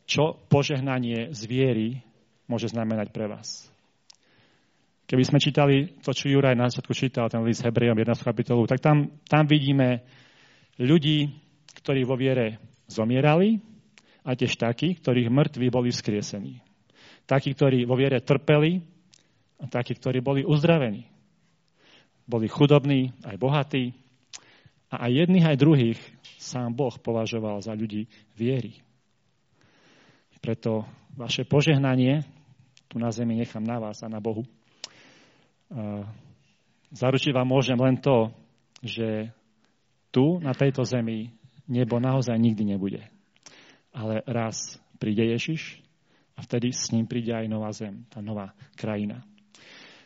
čo 0.04 0.36
požehnanie 0.52 1.32
z 1.32 1.40
viery 1.48 1.88
môže 2.44 2.68
znamenať 2.68 3.08
pre 3.08 3.24
vás. 3.24 3.72
Keby 5.08 5.24
sme 5.24 5.40
čítali 5.40 5.96
to, 6.04 6.12
čo 6.12 6.28
Juraj 6.28 6.52
na 6.52 6.68
začiatku 6.68 6.92
čítal, 6.92 7.32
ten 7.32 7.40
list 7.40 7.64
Hebrejom 7.64 7.96
11. 7.96 8.20
kapitolu, 8.20 8.68
tak 8.68 8.84
tam, 8.84 9.16
tam 9.24 9.48
vidíme 9.48 10.04
ľudí, 10.76 11.32
ktorí 11.80 12.04
vo 12.04 12.20
viere 12.20 12.60
zomierali 12.84 13.77
a 14.28 14.36
tiež 14.36 14.60
takí, 14.60 14.92
ktorých 14.92 15.32
mŕtvi 15.32 15.72
boli 15.72 15.88
vzkriesení. 15.88 16.60
Takí, 17.24 17.56
ktorí 17.56 17.88
vo 17.88 17.96
viere 17.96 18.20
trpeli 18.20 18.84
a 19.56 19.64
takí, 19.64 19.96
ktorí 19.96 20.20
boli 20.20 20.44
uzdravení. 20.44 21.08
Boli 22.28 22.44
chudobní, 22.44 23.16
aj 23.24 23.40
bohatí. 23.40 23.96
A 24.92 25.08
aj 25.08 25.24
jedných, 25.24 25.48
aj 25.48 25.56
druhých 25.56 26.00
sám 26.36 26.76
Boh 26.76 26.92
považoval 26.92 27.64
za 27.64 27.72
ľudí 27.72 28.04
viery. 28.36 28.76
Preto 30.44 30.84
vaše 31.16 31.48
požehnanie 31.48 32.24
tu 32.88 33.00
na 33.00 33.08
zemi 33.08 33.36
nechám 33.36 33.64
na 33.64 33.80
vás 33.80 34.00
a 34.04 34.12
na 34.12 34.20
Bohu. 34.20 34.44
Zaručiť 36.92 37.32
vám 37.32 37.48
môžem 37.48 37.76
len 37.76 38.00
to, 38.00 38.32
že 38.80 39.28
tu, 40.08 40.40
na 40.40 40.56
tejto 40.56 40.84
zemi, 40.84 41.32
nebo 41.68 42.00
naozaj 42.00 42.36
nikdy 42.36 42.64
nebude. 42.76 43.17
Ale 43.98 44.22
raz 44.30 44.78
príde 45.02 45.26
Ježiš 45.26 45.82
a 46.38 46.46
vtedy 46.46 46.70
s 46.70 46.94
ním 46.94 47.10
príde 47.10 47.34
aj 47.34 47.50
nová 47.50 47.74
zem, 47.74 48.06
tá 48.06 48.22
nová 48.22 48.54
krajina. 48.78 49.26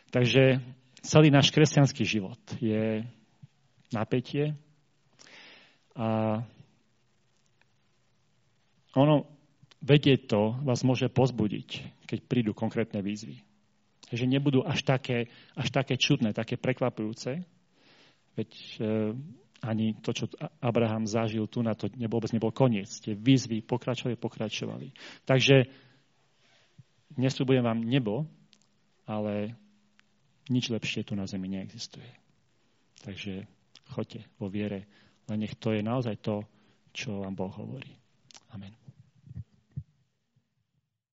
Takže 0.09 0.65
celý 1.05 1.29
náš 1.29 1.53
kresťanský 1.53 2.01
život 2.01 2.41
je 2.57 3.05
napätie 3.93 4.57
a 5.93 6.41
ono, 8.97 9.29
vedieť 9.85 10.25
to 10.25 10.57
vás 10.65 10.81
môže 10.81 11.05
pozbudiť, 11.13 11.69
keď 12.09 12.19
prídu 12.25 12.57
konkrétne 12.57 13.05
výzvy 13.05 13.45
že 14.13 14.29
nebudú 14.29 14.61
až 14.61 14.85
také, 14.85 15.33
až 15.57 15.73
také 15.73 15.97
čudné, 15.97 16.37
také 16.37 16.55
prekvapujúce. 16.55 17.41
Veď 18.37 18.51
e, 18.53 18.81
ani 19.63 19.95
to, 20.03 20.11
čo 20.11 20.25
Abraham 20.59 21.07
zažil 21.07 21.47
tu, 21.47 21.63
na 21.63 21.71
to 21.71 21.87
vôbec 22.11 22.29
nebol 22.35 22.51
koniec. 22.51 22.91
Tie 22.99 23.15
výzvy 23.15 23.63
pokračovali, 23.63 24.19
pokračovali. 24.19 24.87
Takže 25.23 25.71
nesľubujem 27.15 27.63
vám 27.63 27.79
nebo, 27.79 28.27
ale 29.07 29.55
nič 30.51 30.67
lepšie 30.67 31.07
tu 31.07 31.15
na 31.15 31.23
zemi 31.23 31.47
neexistuje. 31.47 32.11
Takže 33.07 33.47
choďte 33.95 34.27
vo 34.35 34.51
viere, 34.51 34.83
len 35.31 35.47
nech 35.47 35.55
to 35.55 35.71
je 35.71 35.79
naozaj 35.79 36.19
to, 36.19 36.43
čo 36.91 37.23
vám 37.23 37.35
Boh 37.35 37.51
hovorí. 37.55 37.95
Amen. 38.51 38.82